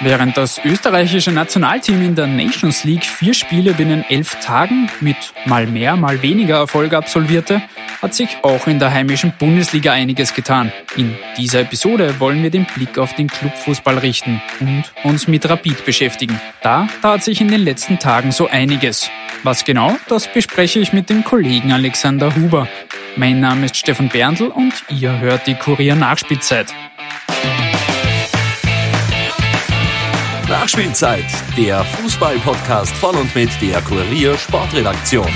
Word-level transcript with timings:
Während 0.00 0.36
das 0.36 0.60
österreichische 0.64 1.32
Nationalteam 1.32 2.00
in 2.02 2.14
der 2.14 2.28
Nations 2.28 2.84
League 2.84 3.04
vier 3.04 3.34
Spiele 3.34 3.72
binnen 3.74 4.04
elf 4.08 4.36
Tagen 4.36 4.88
mit 5.00 5.16
mal 5.44 5.66
mehr, 5.66 5.96
mal 5.96 6.22
weniger 6.22 6.58
Erfolg 6.58 6.92
absolvierte, 6.94 7.62
hat 8.00 8.14
sich 8.14 8.28
auch 8.42 8.68
in 8.68 8.78
der 8.78 8.92
heimischen 8.92 9.32
Bundesliga 9.36 9.90
einiges 9.90 10.34
getan. 10.34 10.72
In 10.96 11.16
dieser 11.36 11.62
Episode 11.62 12.20
wollen 12.20 12.44
wir 12.44 12.50
den 12.50 12.64
Blick 12.64 12.96
auf 12.96 13.14
den 13.14 13.26
Clubfußball 13.26 13.98
richten 13.98 14.40
und 14.60 14.84
uns 15.02 15.26
mit 15.26 15.48
Rapid 15.50 15.84
beschäftigen. 15.84 16.40
Da 16.62 16.86
tat 17.02 17.24
sich 17.24 17.40
in 17.40 17.48
den 17.48 17.64
letzten 17.64 17.98
Tagen 17.98 18.30
so 18.30 18.46
einiges. 18.46 19.10
Was 19.42 19.64
genau, 19.64 19.96
das 20.08 20.32
bespreche 20.32 20.78
ich 20.78 20.92
mit 20.92 21.10
dem 21.10 21.24
Kollegen 21.24 21.72
Alexander 21.72 22.36
Huber. 22.36 22.68
Mein 23.16 23.40
Name 23.40 23.66
ist 23.66 23.76
Stefan 23.76 24.08
Berndl 24.08 24.46
und 24.46 24.74
ihr 24.90 25.18
hört 25.18 25.48
die 25.48 25.54
Kurier 25.54 25.96
Nachspielzeit. 25.96 26.72
Nachspielzeit, 30.48 31.26
der 31.58 31.84
Fußball-Podcast 31.84 32.96
von 32.96 33.14
und 33.16 33.34
mit 33.34 33.50
der 33.60 33.82
Kurier 33.82 34.34
Sportredaktion. 34.38 35.28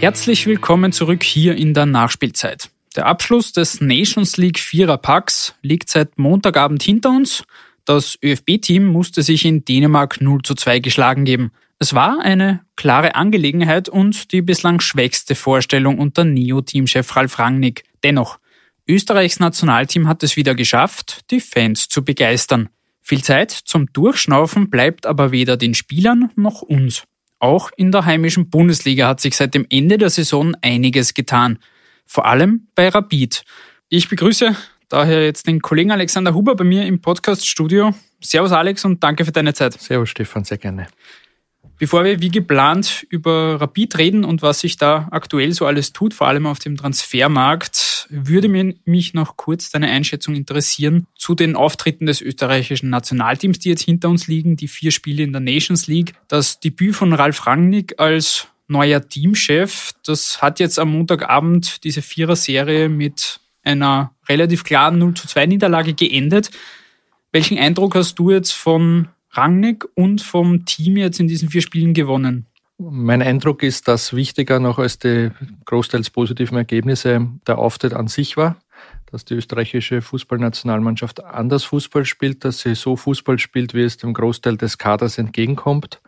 Herzlich 0.00 0.46
willkommen 0.46 0.92
zurück 0.92 1.22
hier 1.22 1.56
in 1.56 1.74
der 1.74 1.84
Nachspielzeit. 1.84 2.70
Der 2.96 3.04
Abschluss 3.04 3.52
des 3.52 3.82
Nations 3.82 4.38
League 4.38 4.58
Viererpacks 4.58 5.54
liegt 5.60 5.90
seit 5.90 6.16
Montagabend 6.18 6.82
hinter 6.82 7.10
uns. 7.10 7.44
Das 7.84 8.18
ÖFB-Team 8.24 8.86
musste 8.86 9.22
sich 9.22 9.44
in 9.44 9.66
Dänemark 9.66 10.22
0 10.22 10.40
zu 10.40 10.54
2 10.54 10.78
geschlagen 10.78 11.26
geben. 11.26 11.52
Es 11.78 11.92
war 11.92 12.20
eine 12.20 12.60
klare 12.76 13.14
Angelegenheit 13.14 13.90
und 13.90 14.32
die 14.32 14.40
bislang 14.40 14.80
schwächste 14.80 15.34
Vorstellung 15.34 15.98
unter 15.98 16.24
Neo-Teamchef 16.24 17.14
Ralf 17.14 17.38
Rangnick. 17.38 17.84
Dennoch, 18.02 18.38
Österreichs 18.86 19.40
Nationalteam 19.40 20.08
hat 20.08 20.22
es 20.22 20.36
wieder 20.36 20.54
geschafft, 20.54 21.30
die 21.30 21.40
Fans 21.40 21.88
zu 21.88 22.04
begeistern. 22.04 22.68
Viel 23.00 23.22
Zeit 23.22 23.50
zum 23.50 23.92
Durchschnaufen 23.92 24.70
bleibt 24.70 25.06
aber 25.06 25.30
weder 25.30 25.56
den 25.56 25.74
Spielern 25.74 26.30
noch 26.36 26.62
uns. 26.62 27.04
Auch 27.38 27.70
in 27.76 27.92
der 27.92 28.04
heimischen 28.04 28.50
Bundesliga 28.50 29.08
hat 29.08 29.20
sich 29.20 29.36
seit 29.36 29.54
dem 29.54 29.66
Ende 29.68 29.98
der 29.98 30.10
Saison 30.10 30.54
einiges 30.62 31.14
getan. 31.14 31.58
Vor 32.06 32.26
allem 32.26 32.68
bei 32.74 32.88
Rapid. 32.88 33.44
Ich 33.88 34.08
begrüße 34.08 34.56
daher 34.88 35.24
jetzt 35.24 35.46
den 35.46 35.60
Kollegen 35.60 35.90
Alexander 35.90 36.34
Huber 36.34 36.54
bei 36.54 36.64
mir 36.64 36.86
im 36.86 37.00
Podcast-Studio. 37.00 37.94
Servus 38.20 38.52
Alex 38.52 38.84
und 38.84 39.02
danke 39.02 39.24
für 39.24 39.32
deine 39.32 39.52
Zeit. 39.52 39.74
Servus 39.74 40.10
Stefan, 40.10 40.44
sehr 40.44 40.58
gerne. 40.58 40.86
Bevor 41.84 42.04
wir 42.04 42.22
wie 42.22 42.30
geplant 42.30 43.06
über 43.10 43.60
Rapid 43.60 43.98
reden 43.98 44.24
und 44.24 44.40
was 44.40 44.60
sich 44.60 44.78
da 44.78 45.06
aktuell 45.10 45.52
so 45.52 45.66
alles 45.66 45.92
tut, 45.92 46.14
vor 46.14 46.26
allem 46.26 46.46
auf 46.46 46.58
dem 46.58 46.78
Transfermarkt, 46.78 48.06
würde 48.08 48.48
mich 48.48 49.12
noch 49.12 49.36
kurz 49.36 49.68
deine 49.68 49.90
Einschätzung 49.90 50.34
interessieren 50.34 51.06
zu 51.14 51.34
den 51.34 51.54
Auftritten 51.54 52.06
des 52.06 52.22
österreichischen 52.22 52.88
Nationalteams, 52.88 53.58
die 53.58 53.68
jetzt 53.68 53.82
hinter 53.82 54.08
uns 54.08 54.28
liegen, 54.28 54.56
die 54.56 54.66
vier 54.66 54.92
Spiele 54.92 55.24
in 55.24 55.32
der 55.32 55.42
Nations 55.42 55.86
League. 55.86 56.14
Das 56.26 56.58
Debüt 56.58 56.96
von 56.96 57.12
Ralf 57.12 57.46
Rangnick 57.46 58.00
als 58.00 58.48
neuer 58.66 59.06
Teamchef, 59.06 59.92
das 60.06 60.40
hat 60.40 60.60
jetzt 60.60 60.78
am 60.78 60.90
Montagabend 60.90 61.84
diese 61.84 62.00
Vierer-Serie 62.00 62.88
mit 62.88 63.40
einer 63.62 64.14
relativ 64.26 64.64
klaren 64.64 64.96
0 64.96 65.12
zu 65.12 65.28
2 65.28 65.44
Niederlage 65.44 65.92
geendet. 65.92 66.50
Welchen 67.30 67.58
Eindruck 67.58 67.94
hast 67.94 68.14
du 68.14 68.30
jetzt 68.30 68.52
von 68.52 69.08
Rangnick 69.36 69.84
und 69.94 70.22
vom 70.22 70.64
Team 70.64 70.96
jetzt 70.96 71.20
in 71.20 71.28
diesen 71.28 71.50
vier 71.50 71.62
Spielen 71.62 71.94
gewonnen? 71.94 72.46
Mein 72.78 73.22
Eindruck 73.22 73.62
ist, 73.62 73.86
dass 73.86 74.14
wichtiger 74.14 74.58
noch 74.58 74.78
als 74.78 74.98
die 74.98 75.30
großteils 75.64 76.10
positiven 76.10 76.56
Ergebnisse 76.56 77.28
der 77.46 77.58
Auftritt 77.58 77.94
an 77.94 78.08
sich 78.08 78.36
war, 78.36 78.56
dass 79.14 79.24
die 79.24 79.34
österreichische 79.34 80.02
Fußballnationalmannschaft 80.02 81.24
anders 81.24 81.64
Fußball 81.64 82.04
spielt, 82.04 82.44
dass 82.44 82.60
sie 82.60 82.74
so 82.74 82.96
Fußball 82.96 83.38
spielt, 83.38 83.72
wie 83.72 83.82
es 83.82 83.96
dem 83.96 84.12
Großteil 84.12 84.56
des 84.56 84.76
Kaders 84.76 85.18
entgegenkommt 85.18 86.00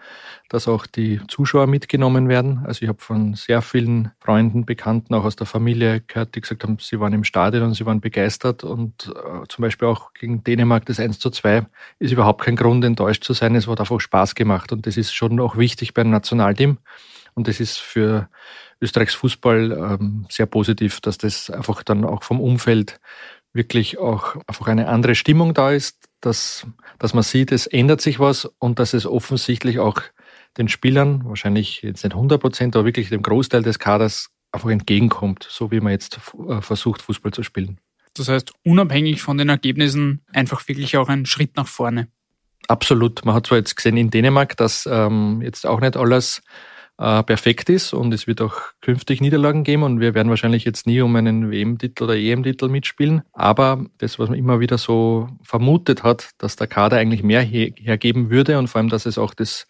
dass 0.48 0.68
auch 0.68 0.86
die 0.86 1.20
Zuschauer 1.28 1.66
mitgenommen 1.66 2.28
werden. 2.28 2.60
Also 2.64 2.82
ich 2.82 2.88
habe 2.88 3.00
von 3.00 3.34
sehr 3.34 3.62
vielen 3.62 4.12
Freunden, 4.20 4.64
Bekannten, 4.64 5.14
auch 5.14 5.24
aus 5.24 5.36
der 5.36 5.46
Familie 5.46 6.02
gehört, 6.06 6.34
die 6.34 6.40
gesagt 6.40 6.62
haben, 6.62 6.78
sie 6.80 7.00
waren 7.00 7.12
im 7.12 7.24
Stadion 7.24 7.64
und 7.64 7.74
sie 7.74 7.84
waren 7.84 8.00
begeistert. 8.00 8.62
Und 8.62 9.08
äh, 9.08 9.46
zum 9.48 9.62
Beispiel 9.62 9.88
auch 9.88 10.12
gegen 10.14 10.44
Dänemark 10.44 10.86
das 10.86 11.00
1 11.00 11.18
zu 11.18 11.30
2 11.30 11.66
ist 11.98 12.12
überhaupt 12.12 12.42
kein 12.42 12.56
Grund, 12.56 12.84
enttäuscht 12.84 13.24
zu 13.24 13.32
sein. 13.32 13.54
Es 13.56 13.66
hat 13.66 13.80
einfach 13.80 14.00
Spaß 14.00 14.34
gemacht. 14.34 14.72
Und 14.72 14.86
das 14.86 14.96
ist 14.96 15.12
schon 15.12 15.40
auch 15.40 15.56
wichtig 15.56 15.94
beim 15.94 16.10
Nationalteam. 16.10 16.78
Und 17.36 17.48
das 17.48 17.60
ist 17.60 17.78
für 17.78 18.28
Österreichs 18.80 19.14
Fußball 19.14 19.72
ähm, 19.72 20.26
sehr 20.30 20.46
positiv, 20.46 21.00
dass 21.00 21.18
das 21.18 21.50
einfach 21.50 21.82
dann 21.82 22.04
auch 22.04 22.22
vom 22.22 22.40
Umfeld 22.40 22.98
wirklich 23.52 23.98
auch 23.98 24.36
einfach 24.46 24.66
eine 24.66 24.88
andere 24.88 25.14
Stimmung 25.14 25.54
da 25.54 25.70
ist, 25.70 26.08
dass, 26.20 26.66
dass 26.98 27.14
man 27.14 27.22
sieht, 27.22 27.52
es 27.52 27.66
ändert 27.66 28.00
sich 28.00 28.18
was 28.18 28.46
und 28.58 28.78
dass 28.78 28.94
es 28.94 29.06
offensichtlich 29.06 29.78
auch 29.78 30.00
den 30.56 30.68
Spielern, 30.68 31.24
wahrscheinlich 31.26 31.82
jetzt 31.82 32.04
nicht 32.04 32.14
100 32.14 32.40
Prozent, 32.40 32.74
aber 32.74 32.86
wirklich 32.86 33.10
dem 33.10 33.22
Großteil 33.22 33.62
des 33.62 33.78
Kaders 33.78 34.30
einfach 34.52 34.70
entgegenkommt, 34.70 35.46
so 35.48 35.70
wie 35.70 35.80
man 35.80 35.92
jetzt 35.92 36.18
äh, 36.48 36.60
versucht, 36.62 37.02
Fußball 37.02 37.32
zu 37.32 37.42
spielen. 37.42 37.78
Das 38.14 38.28
heißt, 38.28 38.52
unabhängig 38.64 39.20
von 39.20 39.36
den 39.36 39.50
Ergebnissen 39.50 40.22
einfach 40.32 40.66
wirklich 40.68 40.96
auch 40.96 41.08
ein 41.08 41.26
Schritt 41.26 41.56
nach 41.56 41.66
vorne. 41.66 42.08
Absolut. 42.68 43.24
Man 43.24 43.34
hat 43.34 43.46
zwar 43.46 43.58
jetzt 43.58 43.76
gesehen 43.76 43.98
in 43.98 44.10
Dänemark, 44.10 44.56
dass 44.56 44.88
ähm, 44.90 45.42
jetzt 45.42 45.66
auch 45.66 45.80
nicht 45.80 45.96
alles 45.96 46.42
äh, 46.98 47.22
perfekt 47.22 47.68
ist 47.68 47.92
und 47.92 48.12
es 48.14 48.26
wird 48.26 48.40
auch 48.40 48.54
künftig 48.80 49.20
Niederlagen 49.20 49.64
geben 49.64 49.82
und 49.82 50.00
wir 50.00 50.14
werden 50.14 50.30
wahrscheinlich 50.30 50.64
jetzt 50.64 50.86
nie 50.86 51.00
um 51.00 51.14
einen 51.16 51.50
WM-Titel 51.50 52.04
oder 52.04 52.16
EM-Titel 52.16 52.68
mitspielen. 52.68 53.22
Aber 53.32 53.84
das, 53.98 54.18
was 54.18 54.28
man 54.28 54.38
immer 54.38 54.60
wieder 54.60 54.78
so 54.78 55.28
vermutet 55.42 56.02
hat, 56.02 56.30
dass 56.38 56.56
der 56.56 56.66
Kader 56.66 56.96
eigentlich 56.96 57.22
mehr 57.22 57.42
hergeben 57.42 58.30
würde 58.30 58.58
und 58.58 58.68
vor 58.68 58.80
allem, 58.80 58.90
dass 58.90 59.06
es 59.06 59.18
auch 59.18 59.34
das 59.34 59.66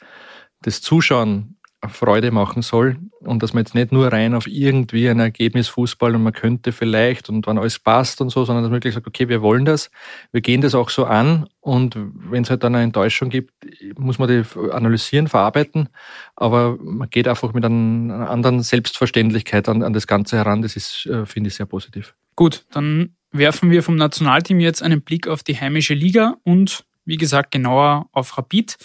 das 0.63 0.81
Zuschauen 0.81 1.57
Freude 1.89 2.31
machen 2.31 2.63
soll 2.63 2.97
und 3.21 3.43
dass 3.43 3.53
man 3.53 3.63
jetzt 3.63 3.75
nicht 3.75 3.93
nur 3.93 4.13
rein 4.13 4.35
auf 4.35 4.47
irgendwie 4.47 5.09
ein 5.09 5.21
Ergebnis 5.21 5.69
Fußball 5.69 6.15
und 6.15 6.23
man 6.23 6.33
könnte 6.33 6.73
vielleicht 6.73 7.29
und 7.29 7.47
wann 7.47 7.59
alles 7.59 7.79
passt 7.79 8.21
und 8.21 8.31
so, 8.31 8.45
sondern 8.45 8.65
dass 8.65 8.71
man 8.71 8.77
wirklich 8.77 8.95
sagt, 8.95 9.07
okay, 9.07 9.29
wir 9.29 9.43
wollen 9.43 9.65
das, 9.65 9.91
wir 10.33 10.41
gehen 10.41 10.63
das 10.63 10.75
auch 10.75 10.91
so 10.91 11.05
an 11.05 11.47
und 11.61 11.97
wenn 11.97 12.43
es 12.43 12.51
halt 12.51 12.65
dann 12.65 12.75
eine 12.75 12.85
Enttäuschung 12.85 13.29
gibt, 13.29 13.53
muss 13.99 14.19
man 14.19 14.29
die 14.29 14.43
analysieren, 14.71 15.29
verarbeiten, 15.29 15.89
aber 16.35 16.77
man 16.81 17.11
geht 17.11 17.29
einfach 17.29 17.53
mit 17.53 17.65
einer 17.65 18.31
anderen 18.31 18.63
Selbstverständlichkeit 18.63 19.69
an, 19.69 19.83
an 19.83 19.93
das 19.93 20.07
Ganze 20.07 20.37
heran, 20.37 20.63
das 20.63 20.77
ist, 20.77 21.07
äh, 21.07 21.27
finde 21.27 21.49
ich, 21.49 21.55
sehr 21.55 21.67
positiv. 21.67 22.15
Gut, 22.37 22.65
dann 22.71 23.15
werfen 23.33 23.71
wir 23.71 23.83
vom 23.83 23.97
Nationalteam 23.97 24.61
jetzt 24.61 24.83
einen 24.83 25.03
Blick 25.03 25.29
auf 25.29 25.43
die 25.43 25.59
heimische 25.61 25.95
Liga 25.95 26.37
und 26.43 26.85
wie 27.05 27.17
gesagt 27.17 27.51
genauer 27.51 28.09
auf 28.13 28.37
Rapid. 28.37 28.77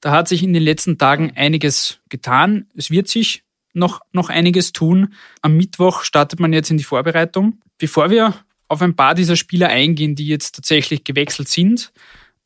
Da 0.00 0.12
hat 0.12 0.28
sich 0.28 0.42
in 0.42 0.52
den 0.52 0.62
letzten 0.62 0.98
Tagen 0.98 1.32
einiges 1.36 2.00
getan. 2.08 2.66
Es 2.74 2.90
wird 2.90 3.08
sich 3.08 3.44
noch, 3.72 4.00
noch 4.12 4.30
einiges 4.30 4.72
tun. 4.72 5.14
Am 5.42 5.56
Mittwoch 5.56 6.02
startet 6.02 6.40
man 6.40 6.52
jetzt 6.52 6.70
in 6.70 6.78
die 6.78 6.84
Vorbereitung. 6.84 7.60
Bevor 7.78 8.10
wir 8.10 8.34
auf 8.68 8.82
ein 8.82 8.96
paar 8.96 9.14
dieser 9.14 9.36
Spieler 9.36 9.68
eingehen, 9.68 10.14
die 10.14 10.26
jetzt 10.26 10.54
tatsächlich 10.54 11.04
gewechselt 11.04 11.48
sind, 11.48 11.92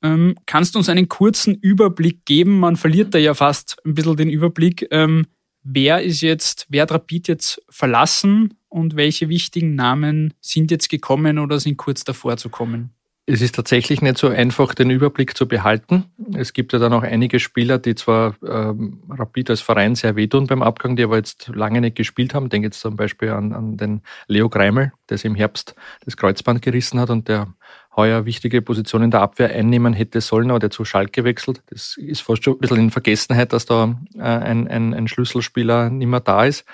ähm, 0.02 0.36
kannst 0.46 0.74
du 0.74 0.78
uns 0.78 0.88
einen 0.88 1.08
kurzen 1.08 1.54
Überblick 1.54 2.24
geben? 2.24 2.58
Man 2.58 2.76
verliert 2.76 3.14
da 3.14 3.18
ja 3.18 3.34
fast 3.34 3.76
ein 3.84 3.94
bisschen 3.94 4.16
den 4.16 4.30
Überblick. 4.30 4.86
Ähm, 4.90 5.26
wer 5.62 6.02
ist 6.02 6.20
jetzt, 6.20 6.66
wer 6.68 6.82
hat 6.82 6.92
Rapid 6.92 7.28
jetzt 7.28 7.62
verlassen 7.70 8.54
und 8.68 8.96
welche 8.96 9.28
wichtigen 9.28 9.74
Namen 9.74 10.34
sind 10.40 10.70
jetzt 10.70 10.88
gekommen 10.88 11.38
oder 11.38 11.58
sind 11.58 11.76
kurz 11.76 12.04
davor 12.04 12.36
zu 12.36 12.48
kommen? 12.48 12.90
Es 13.26 13.40
ist 13.40 13.54
tatsächlich 13.54 14.02
nicht 14.02 14.18
so 14.18 14.28
einfach, 14.28 14.74
den 14.74 14.90
Überblick 14.90 15.34
zu 15.34 15.48
behalten. 15.48 16.04
Es 16.34 16.52
gibt 16.52 16.74
ja 16.74 16.78
dann 16.78 16.92
auch 16.92 17.02
einige 17.02 17.40
Spieler, 17.40 17.78
die 17.78 17.94
zwar 17.94 18.34
ähm, 18.46 19.02
Rapid 19.08 19.48
als 19.48 19.62
Verein 19.62 19.94
sehr 19.94 20.14
wehtun 20.14 20.46
beim 20.46 20.62
Abgang, 20.62 20.94
die 20.94 21.04
aber 21.04 21.16
jetzt 21.16 21.48
lange 21.48 21.80
nicht 21.80 21.96
gespielt 21.96 22.34
haben. 22.34 22.50
Denke 22.50 22.66
jetzt 22.66 22.80
zum 22.80 22.96
Beispiel 22.96 23.30
an, 23.30 23.54
an 23.54 23.78
den 23.78 24.02
Leo 24.26 24.50
Greimel, 24.50 24.92
der 25.08 25.16
sich 25.16 25.24
im 25.24 25.36
Herbst 25.36 25.74
das 26.04 26.18
Kreuzband 26.18 26.60
gerissen 26.60 27.00
hat 27.00 27.08
und 27.08 27.28
der 27.28 27.54
heuer 27.96 28.26
wichtige 28.26 28.60
Position 28.60 29.02
in 29.02 29.10
der 29.10 29.22
Abwehr 29.22 29.48
einnehmen 29.48 29.94
hätte 29.94 30.20
sollen, 30.20 30.50
aber 30.50 30.58
der 30.58 30.70
zu 30.70 30.84
Schalke 30.84 31.24
wechselt. 31.24 31.62
Das 31.70 31.96
ist 31.96 32.20
fast 32.20 32.44
schon 32.44 32.54
ein 32.54 32.58
bisschen 32.58 32.76
in 32.76 32.90
Vergessenheit, 32.90 33.54
dass 33.54 33.64
da 33.64 33.98
äh, 34.16 34.20
ein, 34.20 34.68
ein, 34.68 34.92
ein 34.92 35.08
Schlüsselspieler 35.08 35.88
nicht 35.88 36.08
mehr 36.08 36.20
da 36.20 36.44
ist. 36.44 36.66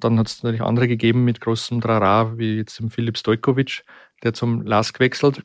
Dann 0.00 0.18
hat 0.18 0.26
es 0.26 0.42
natürlich 0.42 0.62
andere 0.62 0.88
gegeben 0.88 1.24
mit 1.24 1.40
großem 1.40 1.80
Trara, 1.80 2.36
wie 2.36 2.56
jetzt 2.56 2.80
im 2.80 2.90
Filip 2.90 3.16
Stojkovic, 3.16 3.82
der 4.22 4.34
zum 4.34 4.60
LASK 4.60 5.00
wechselt. 5.00 5.42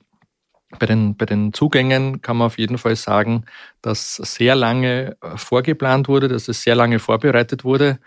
Bei 0.80 0.86
den, 0.86 1.16
bei 1.16 1.26
den 1.26 1.54
Zugängen 1.54 2.22
kann 2.22 2.38
man 2.38 2.48
auf 2.48 2.58
jeden 2.58 2.78
Fall 2.78 2.96
sagen, 2.96 3.46
dass 3.82 4.16
sehr 4.16 4.56
lange 4.56 5.18
äh, 5.22 5.38
vorgeplant 5.38 6.08
wurde, 6.08 6.28
dass 6.28 6.48
es 6.48 6.64
sehr 6.64 6.76
lange 6.76 7.00
vorbereitet 7.00 7.64
wurde 7.64 8.00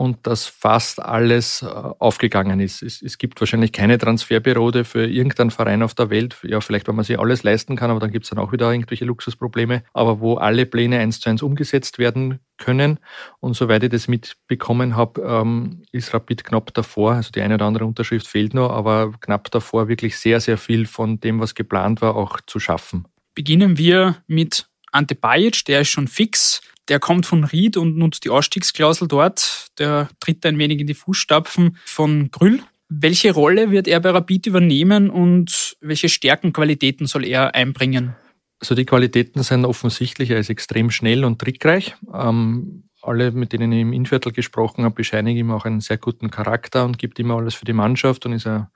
und 0.00 0.26
dass 0.26 0.46
fast 0.46 0.98
alles 1.02 1.60
äh, 1.60 1.66
aufgegangen 1.66 2.58
ist. 2.58 2.80
Es, 2.80 3.02
es, 3.02 3.18
gibt 3.18 3.38
wahrscheinlich 3.38 3.70
keine 3.70 3.98
Transferbürode 3.98 4.86
für 4.86 5.06
irgendeinen 5.06 5.50
Verein 5.50 5.82
auf 5.82 5.92
der 5.92 6.08
Welt. 6.08 6.38
Ja, 6.42 6.62
vielleicht, 6.62 6.88
wenn 6.88 6.94
man 6.94 7.04
sich 7.04 7.18
alles 7.18 7.42
leisten 7.42 7.76
kann, 7.76 7.90
aber 7.90 8.00
dann 8.00 8.10
gibt 8.10 8.24
es 8.24 8.30
dann 8.30 8.38
auch 8.38 8.50
wieder 8.50 8.72
irgendwelche 8.72 9.04
Luxusprobleme. 9.04 9.82
Aber 9.92 10.20
wo 10.20 10.36
alle 10.36 10.64
Pläne 10.64 11.00
eins 11.00 11.20
zu 11.20 11.28
eins 11.28 11.42
umgesetzt 11.42 11.98
werden 11.98 12.40
können. 12.56 12.98
Und 13.40 13.56
soweit 13.56 13.82
ich 13.82 13.90
das 13.90 14.08
mitbekommen 14.08 14.96
habe, 14.96 15.20
ähm, 15.20 15.82
ist 15.92 16.14
Rapid 16.14 16.44
knapp 16.44 16.72
davor. 16.72 17.16
Also 17.16 17.30
die 17.30 17.42
eine 17.42 17.56
oder 17.56 17.66
andere 17.66 17.84
Unterschrift 17.84 18.26
fehlt 18.26 18.54
noch, 18.54 18.70
aber 18.70 19.12
knapp 19.20 19.50
davor 19.50 19.88
wirklich 19.88 20.16
sehr, 20.16 20.40
sehr 20.40 20.56
viel 20.56 20.86
von 20.86 21.20
dem, 21.20 21.40
was 21.40 21.54
geplant 21.54 22.00
war, 22.00 22.16
auch 22.16 22.40
zu 22.46 22.58
schaffen. 22.58 23.04
Beginnen 23.34 23.76
wir 23.76 24.16
mit 24.26 24.69
Ante 24.92 25.14
Bajic, 25.14 25.64
der 25.66 25.82
ist 25.82 25.88
schon 25.88 26.08
fix. 26.08 26.60
Der 26.88 26.98
kommt 26.98 27.26
von 27.26 27.44
Ried 27.44 27.76
und 27.76 27.96
nutzt 27.96 28.24
die 28.24 28.30
Ausstiegsklausel 28.30 29.06
dort. 29.06 29.68
Der 29.78 30.08
tritt 30.18 30.44
ein 30.44 30.58
wenig 30.58 30.80
in 30.80 30.86
die 30.86 30.94
Fußstapfen 30.94 31.76
von 31.84 32.30
Grüll. 32.30 32.62
Welche 32.88 33.32
Rolle 33.32 33.70
wird 33.70 33.86
er 33.86 34.00
bei 34.00 34.10
Rapid 34.10 34.46
übernehmen 34.46 35.10
und 35.10 35.76
welche 35.80 36.08
Stärkenqualitäten 36.08 37.06
soll 37.06 37.24
er 37.24 37.54
einbringen? 37.54 38.16
Also 38.58 38.74
die 38.74 38.84
Qualitäten 38.84 39.42
sind 39.44 39.64
offensichtlich. 39.64 40.30
Er 40.30 40.38
ist 40.38 40.50
extrem 40.50 40.90
schnell 40.90 41.24
und 41.24 41.38
trickreich. 41.38 41.94
Ähm, 42.12 42.84
alle, 43.00 43.30
mit 43.30 43.52
denen 43.52 43.72
ich 43.72 43.80
im 43.80 43.92
Innviertel 43.92 44.32
gesprochen 44.32 44.84
habe, 44.84 44.96
bescheinigen 44.96 45.38
ihm 45.38 45.50
auch 45.52 45.64
einen 45.64 45.80
sehr 45.80 45.98
guten 45.98 46.30
Charakter 46.30 46.84
und 46.84 46.98
gibt 46.98 47.18
immer 47.18 47.36
alles 47.36 47.54
für 47.54 47.64
die 47.64 47.72
Mannschaft 47.72 48.26
und 48.26 48.32
ist 48.32 48.46
ein 48.46 48.66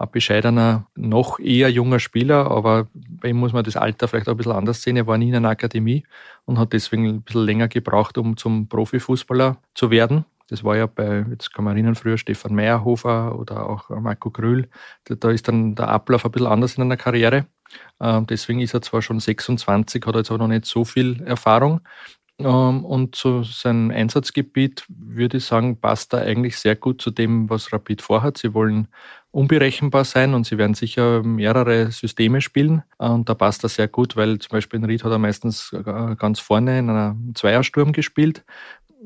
ein 0.00 0.10
bescheidener, 0.10 0.86
noch 0.96 1.38
eher 1.38 1.70
junger 1.70 2.00
Spieler, 2.00 2.50
aber 2.50 2.88
bei 2.94 3.28
ihm 3.28 3.36
muss 3.36 3.52
man 3.52 3.64
das 3.64 3.76
Alter 3.76 4.08
vielleicht 4.08 4.28
auch 4.28 4.32
ein 4.32 4.36
bisschen 4.38 4.52
anders 4.52 4.82
sehen. 4.82 4.96
Er 4.96 5.06
war 5.06 5.18
nie 5.18 5.28
in 5.28 5.36
einer 5.36 5.50
Akademie 5.50 6.06
und 6.46 6.58
hat 6.58 6.72
deswegen 6.72 7.06
ein 7.06 7.22
bisschen 7.22 7.44
länger 7.44 7.68
gebraucht, 7.68 8.16
um 8.16 8.36
zum 8.36 8.66
Profifußballer 8.68 9.58
zu 9.74 9.90
werden. 9.90 10.24
Das 10.48 10.64
war 10.64 10.76
ja 10.76 10.86
bei, 10.86 11.24
jetzt 11.30 11.54
kann 11.54 11.64
man 11.64 11.76
erinnern, 11.76 11.94
früher 11.94 12.18
Stefan 12.18 12.54
Meyerhofer 12.54 13.38
oder 13.38 13.68
auch 13.68 13.90
Marco 13.90 14.30
Grühl. 14.30 14.68
Da 15.04 15.30
ist 15.30 15.46
dann 15.46 15.74
der 15.74 15.88
Ablauf 15.88 16.24
ein 16.24 16.32
bisschen 16.32 16.48
anders 16.48 16.76
in 16.76 16.82
einer 16.82 16.96
Karriere. 16.96 17.46
Ähm, 18.00 18.26
deswegen 18.26 18.60
ist 18.60 18.74
er 18.74 18.82
zwar 18.82 19.02
schon 19.02 19.20
26, 19.20 20.04
hat 20.06 20.16
jetzt 20.16 20.30
aber 20.30 20.38
noch 20.38 20.48
nicht 20.48 20.64
so 20.64 20.84
viel 20.84 21.22
Erfahrung. 21.22 21.82
Ähm, 22.44 22.84
und 22.84 23.14
zu 23.14 23.42
seinem 23.42 23.90
Einsatzgebiet 23.90 24.84
würde 24.88 25.38
ich 25.38 25.44
sagen, 25.44 25.80
passt 25.80 26.12
er 26.14 26.22
eigentlich 26.22 26.58
sehr 26.58 26.76
gut 26.76 27.00
zu 27.02 27.10
dem, 27.10 27.48
was 27.50 27.72
Rapid 27.72 28.02
vorhat. 28.02 28.38
Sie 28.38 28.54
wollen 28.54 28.88
unberechenbar 29.32 30.04
sein 30.04 30.34
und 30.34 30.44
sie 30.46 30.58
werden 30.58 30.74
sicher 30.74 31.22
mehrere 31.22 31.92
Systeme 31.92 32.40
spielen. 32.40 32.82
Und 32.98 33.28
da 33.28 33.34
passt 33.34 33.62
er 33.64 33.68
sehr 33.68 33.88
gut, 33.88 34.16
weil 34.16 34.38
zum 34.38 34.50
Beispiel 34.50 34.80
in 34.80 34.86
Ried 34.86 35.04
hat 35.04 35.12
er 35.12 35.18
meistens 35.18 35.72
äh, 35.72 36.16
ganz 36.16 36.40
vorne 36.40 36.78
in 36.78 36.90
einer 36.90 37.16
Zweiersturm 37.34 37.92
gespielt. 37.92 38.44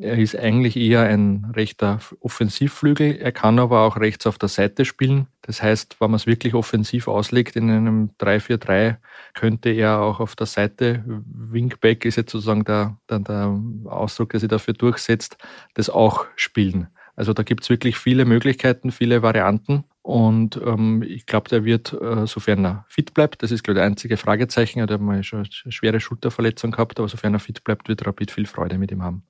Er 0.00 0.18
ist 0.18 0.34
eigentlich 0.36 0.76
eher 0.76 1.02
ein 1.02 1.52
rechter 1.54 2.00
Offensivflügel. 2.18 3.16
Er 3.16 3.30
kann 3.30 3.60
aber 3.60 3.82
auch 3.82 3.96
rechts 3.96 4.26
auf 4.26 4.38
der 4.38 4.48
Seite 4.48 4.84
spielen. 4.84 5.28
Das 5.42 5.62
heißt, 5.62 6.00
wenn 6.00 6.10
man 6.10 6.16
es 6.16 6.26
wirklich 6.26 6.54
offensiv 6.54 7.06
auslegt 7.06 7.54
in 7.54 7.70
einem 7.70 8.10
3-4-3, 8.18 8.96
könnte 9.34 9.70
er 9.70 10.00
auch 10.00 10.18
auf 10.18 10.34
der 10.34 10.46
Seite, 10.46 11.04
Wingback 11.06 12.04
ist 12.04 12.16
jetzt 12.16 12.32
sozusagen 12.32 12.64
der, 12.64 12.98
der, 13.08 13.20
der 13.20 13.60
Ausdruck, 13.84 14.30
der 14.30 14.40
sich 14.40 14.48
dafür 14.48 14.74
durchsetzt, 14.74 15.36
das 15.74 15.90
auch 15.90 16.26
spielen. 16.34 16.88
Also 17.14 17.32
da 17.32 17.44
gibt 17.44 17.62
es 17.62 17.70
wirklich 17.70 17.96
viele 17.96 18.24
Möglichkeiten, 18.24 18.90
viele 18.90 19.22
Varianten. 19.22 19.84
Und 20.02 20.60
ähm, 20.64 21.02
ich 21.02 21.26
glaube, 21.26 21.48
der 21.48 21.64
wird, 21.64 21.92
äh, 21.92 22.26
sofern 22.26 22.64
er 22.64 22.84
fit 22.88 23.14
bleibt, 23.14 23.44
das 23.44 23.52
ist, 23.52 23.62
glaube 23.62 23.78
ich, 23.78 23.82
der 23.82 23.86
einzige 23.86 24.16
Fragezeichen, 24.16 24.80
er 24.80 24.88
hat 24.88 25.00
mal 25.00 25.22
schon 25.22 25.40
eine 25.40 25.72
schwere 25.72 26.00
Schulterverletzung 26.00 26.72
gehabt, 26.72 26.98
aber 26.98 27.08
sofern 27.08 27.34
er 27.34 27.40
fit 27.40 27.62
bleibt, 27.62 27.88
wird 27.88 28.04
Rapid 28.04 28.32
viel 28.32 28.46
Freude 28.46 28.76
mit 28.76 28.90
ihm 28.90 29.02
haben. 29.02 29.22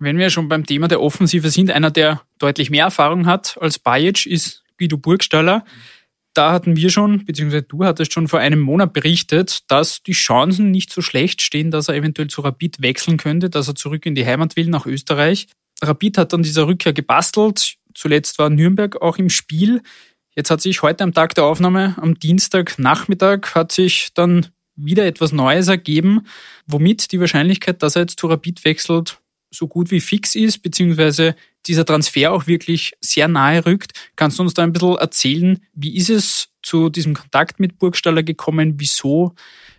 Wenn 0.00 0.16
wir 0.16 0.30
schon 0.30 0.48
beim 0.48 0.64
Thema 0.64 0.88
der 0.88 1.02
Offensive 1.02 1.50
sind, 1.50 1.70
einer, 1.70 1.90
der 1.90 2.22
deutlich 2.38 2.70
mehr 2.70 2.84
Erfahrung 2.84 3.26
hat 3.26 3.58
als 3.60 3.78
Bajic, 3.78 4.24
ist 4.24 4.64
Guido 4.78 4.96
Burgstaller. 4.96 5.62
Da 6.32 6.52
hatten 6.52 6.74
wir 6.74 6.88
schon, 6.88 7.26
beziehungsweise 7.26 7.64
du 7.64 7.84
hattest 7.84 8.14
schon 8.14 8.26
vor 8.26 8.40
einem 8.40 8.60
Monat 8.60 8.94
berichtet, 8.94 9.70
dass 9.70 10.02
die 10.02 10.12
Chancen 10.12 10.70
nicht 10.70 10.90
so 10.90 11.02
schlecht 11.02 11.42
stehen, 11.42 11.70
dass 11.70 11.88
er 11.88 11.96
eventuell 11.96 12.28
zu 12.28 12.40
Rapid 12.40 12.80
wechseln 12.80 13.18
könnte, 13.18 13.50
dass 13.50 13.68
er 13.68 13.74
zurück 13.74 14.06
in 14.06 14.14
die 14.14 14.24
Heimat 14.24 14.56
will 14.56 14.68
nach 14.68 14.86
Österreich. 14.86 15.48
Rapid 15.82 16.16
hat 16.16 16.32
dann 16.32 16.42
dieser 16.42 16.66
Rückkehr 16.66 16.94
gebastelt. 16.94 17.74
Zuletzt 17.94 18.38
war 18.38 18.48
Nürnberg 18.48 19.02
auch 19.02 19.18
im 19.18 19.28
Spiel. 19.28 19.82
Jetzt 20.34 20.50
hat 20.50 20.62
sich 20.62 20.80
heute 20.80 21.04
am 21.04 21.12
Tag 21.12 21.34
der 21.34 21.44
Aufnahme, 21.44 21.94
am 22.00 22.18
Dienstagnachmittag, 22.18 23.54
hat 23.54 23.72
sich 23.72 24.14
dann 24.14 24.46
wieder 24.76 25.04
etwas 25.04 25.32
Neues 25.32 25.68
ergeben, 25.68 26.26
womit 26.66 27.12
die 27.12 27.20
Wahrscheinlichkeit, 27.20 27.82
dass 27.82 27.96
er 27.96 28.02
jetzt 28.02 28.18
zu 28.18 28.28
Rapid 28.28 28.64
wechselt, 28.64 29.19
so 29.50 29.68
gut 29.68 29.90
wie 29.90 30.00
fix 30.00 30.34
ist, 30.34 30.58
beziehungsweise 30.58 31.34
dieser 31.66 31.84
Transfer 31.84 32.32
auch 32.32 32.46
wirklich 32.46 32.94
sehr 33.00 33.28
nahe 33.28 33.64
rückt. 33.66 33.92
Kannst 34.16 34.38
du 34.38 34.42
uns 34.42 34.54
da 34.54 34.62
ein 34.62 34.72
bisschen 34.72 34.96
erzählen, 34.96 35.58
wie 35.74 35.96
ist 35.96 36.10
es 36.10 36.48
zu 36.62 36.88
diesem 36.88 37.14
Kontakt 37.14 37.60
mit 37.60 37.78
Burgstaller 37.78 38.22
gekommen? 38.22 38.74
Wieso 38.78 39.34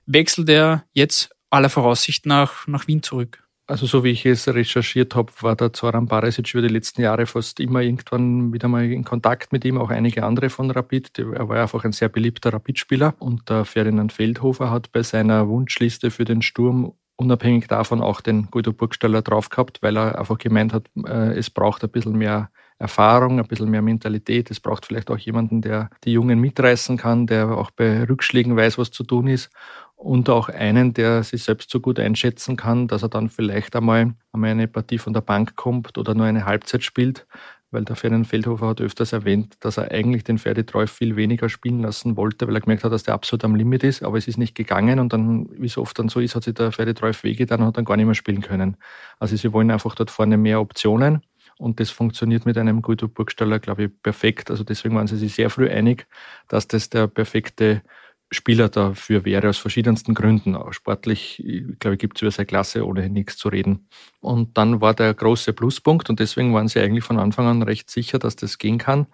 wechselt 0.05 0.49
er 0.49 0.85
jetzt 0.93 1.29
aller 1.49 1.69
Voraussicht 1.69 2.25
nach, 2.25 2.67
nach 2.67 2.87
Wien 2.87 3.03
zurück? 3.03 3.43
Also 3.67 3.85
so 3.85 4.03
wie 4.03 4.09
ich 4.09 4.25
es 4.25 4.49
recherchiert 4.49 5.15
habe, 5.15 5.31
war 5.39 5.55
der 5.55 5.71
Zoran 5.71 6.05
Barisic 6.05 6.53
über 6.53 6.61
die 6.61 6.73
letzten 6.73 7.01
Jahre 7.03 7.25
fast 7.25 7.59
immer 7.61 7.79
irgendwann 7.79 8.51
wieder 8.51 8.67
mal 8.67 8.83
in 8.83 9.05
Kontakt 9.05 9.53
mit 9.53 9.63
ihm, 9.63 9.77
auch 9.77 9.89
einige 9.89 10.25
andere 10.25 10.49
von 10.49 10.69
Rapid. 10.69 11.19
Er 11.19 11.47
war 11.47 11.61
einfach 11.61 11.85
ein 11.85 11.93
sehr 11.93 12.09
beliebter 12.09 12.51
Rapid-Spieler 12.51 13.15
und 13.19 13.49
der 13.49 13.63
Ferdinand 13.63 14.11
Feldhofer 14.11 14.71
hat 14.71 14.91
bei 14.91 15.03
seiner 15.03 15.47
Wunschliste 15.47 16.11
für 16.11 16.25
den 16.25 16.41
Sturm 16.41 16.93
unabhängig 17.21 17.67
davon 17.67 18.01
auch 18.01 18.21
den 18.21 18.49
Guido 18.51 18.73
Burgstaller 18.73 19.21
drauf 19.21 19.49
gehabt, 19.49 19.81
weil 19.81 19.97
er 19.97 20.17
einfach 20.19 20.37
gemeint 20.37 20.73
hat, 20.73 20.89
äh, 21.05 21.37
es 21.37 21.49
braucht 21.49 21.83
ein 21.83 21.91
bisschen 21.91 22.17
mehr 22.17 22.49
Erfahrung, 22.81 23.39
ein 23.39 23.47
bisschen 23.47 23.69
mehr 23.69 23.83
Mentalität. 23.83 24.49
Es 24.49 24.59
braucht 24.59 24.85
vielleicht 24.85 25.11
auch 25.11 25.17
jemanden, 25.17 25.61
der 25.61 25.89
die 26.03 26.13
Jungen 26.13 26.39
mitreißen 26.39 26.97
kann, 26.97 27.27
der 27.27 27.51
auch 27.51 27.71
bei 27.71 28.03
Rückschlägen 28.03 28.57
weiß, 28.57 28.77
was 28.77 28.91
zu 28.91 29.03
tun 29.03 29.27
ist. 29.27 29.51
Und 29.95 30.29
auch 30.29 30.49
einen, 30.49 30.95
der 30.95 31.21
sich 31.21 31.43
selbst 31.43 31.69
so 31.69 31.79
gut 31.79 31.99
einschätzen 31.99 32.57
kann, 32.57 32.87
dass 32.87 33.03
er 33.03 33.09
dann 33.09 33.29
vielleicht 33.29 33.75
einmal, 33.75 34.15
einmal 34.33 34.49
eine 34.49 34.67
Partie 34.67 34.97
von 34.97 35.13
der 35.13 35.21
Bank 35.21 35.55
kommt 35.55 35.99
oder 35.99 36.15
nur 36.15 36.25
eine 36.25 36.45
Halbzeit 36.45 36.83
spielt, 36.83 37.27
weil 37.71 37.85
der 37.85 37.95
Ferdinand 37.95 38.27
Feldhofer 38.27 38.67
hat 38.67 38.81
öfters 38.81 39.13
erwähnt, 39.13 39.55
dass 39.61 39.77
er 39.77 39.91
eigentlich 39.91 40.23
den 40.23 40.37
Ferdi 40.37 40.63
viel 40.87 41.15
weniger 41.15 41.49
spielen 41.49 41.81
lassen 41.81 42.17
wollte, 42.17 42.47
weil 42.47 42.55
er 42.55 42.61
gemerkt 42.61 42.83
hat, 42.83 42.91
dass 42.91 43.03
der 43.03 43.13
absolut 43.13 43.43
am 43.45 43.55
Limit 43.55 43.83
ist, 43.83 44.03
aber 44.03 44.17
es 44.17 44.27
ist 44.27 44.37
nicht 44.37 44.55
gegangen 44.55 44.99
und 44.99 45.13
dann, 45.13 45.47
wie 45.51 45.67
es 45.67 45.77
oft 45.77 45.97
dann 45.97 46.09
so 46.09 46.19
ist, 46.19 46.35
hat 46.35 46.43
sich 46.43 46.53
der 46.53 46.71
Ferdi 46.71 46.93
Treuf 46.93 47.23
wehgetan 47.23 47.61
und 47.61 47.67
hat 47.67 47.77
dann 47.77 47.85
gar 47.85 47.97
nicht 47.97 48.05
mehr 48.05 48.15
spielen 48.15 48.41
können. 48.41 48.77
Also 49.19 49.35
sie 49.35 49.53
wollen 49.53 49.71
einfach 49.71 49.95
dort 49.95 50.11
vorne 50.11 50.37
mehr 50.37 50.61
Optionen 50.61 51.21
und 51.57 51.79
das 51.79 51.91
funktioniert 51.91 52.45
mit 52.45 52.57
einem 52.57 52.81
Guido 52.81 53.07
Burgstaller, 53.07 53.59
glaube 53.59 53.85
ich, 53.85 53.91
perfekt. 54.01 54.49
Also 54.51 54.63
deswegen 54.63 54.95
waren 54.95 55.07
sie 55.07 55.17
sich 55.17 55.35
sehr 55.35 55.49
früh 55.49 55.69
einig, 55.69 56.07
dass 56.47 56.67
das 56.67 56.89
der 56.89 57.07
perfekte 57.07 57.83
Spieler 58.31 58.69
dafür 58.69 59.25
wäre, 59.25 59.49
aus 59.49 59.57
verschiedensten 59.57 60.13
Gründen. 60.13 60.57
Sportlich, 60.71 61.43
glaube 61.79 61.95
ich, 61.95 61.99
gibt 61.99 62.17
es 62.17 62.21
über 62.21 62.31
seine 62.31 62.45
Klasse 62.45 62.85
ohnehin 62.85 63.11
nichts 63.11 63.37
zu 63.37 63.49
reden. 63.49 63.89
Und 64.21 64.57
dann 64.57 64.79
war 64.79 64.93
der 64.93 65.13
große 65.13 65.51
Pluspunkt, 65.53 66.09
und 66.09 66.19
deswegen 66.19 66.53
waren 66.53 66.69
sie 66.69 66.79
eigentlich 66.79 67.03
von 67.03 67.19
Anfang 67.19 67.47
an 67.47 67.61
recht 67.61 67.89
sicher, 67.89 68.19
dass 68.19 68.37
das 68.37 68.57
gehen 68.57 68.77
kann, 68.77 69.07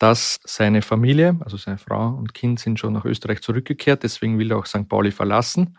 dass 0.00 0.40
seine 0.44 0.82
Familie, 0.82 1.38
also 1.40 1.58
seine 1.58 1.78
Frau 1.78 2.08
und 2.08 2.34
Kind 2.34 2.58
sind 2.58 2.80
schon 2.80 2.94
nach 2.94 3.04
Österreich 3.04 3.42
zurückgekehrt, 3.42 4.02
deswegen 4.02 4.38
will 4.38 4.50
er 4.50 4.58
auch 4.58 4.66
St. 4.66 4.88
Pauli 4.88 5.12
verlassen. 5.12 5.76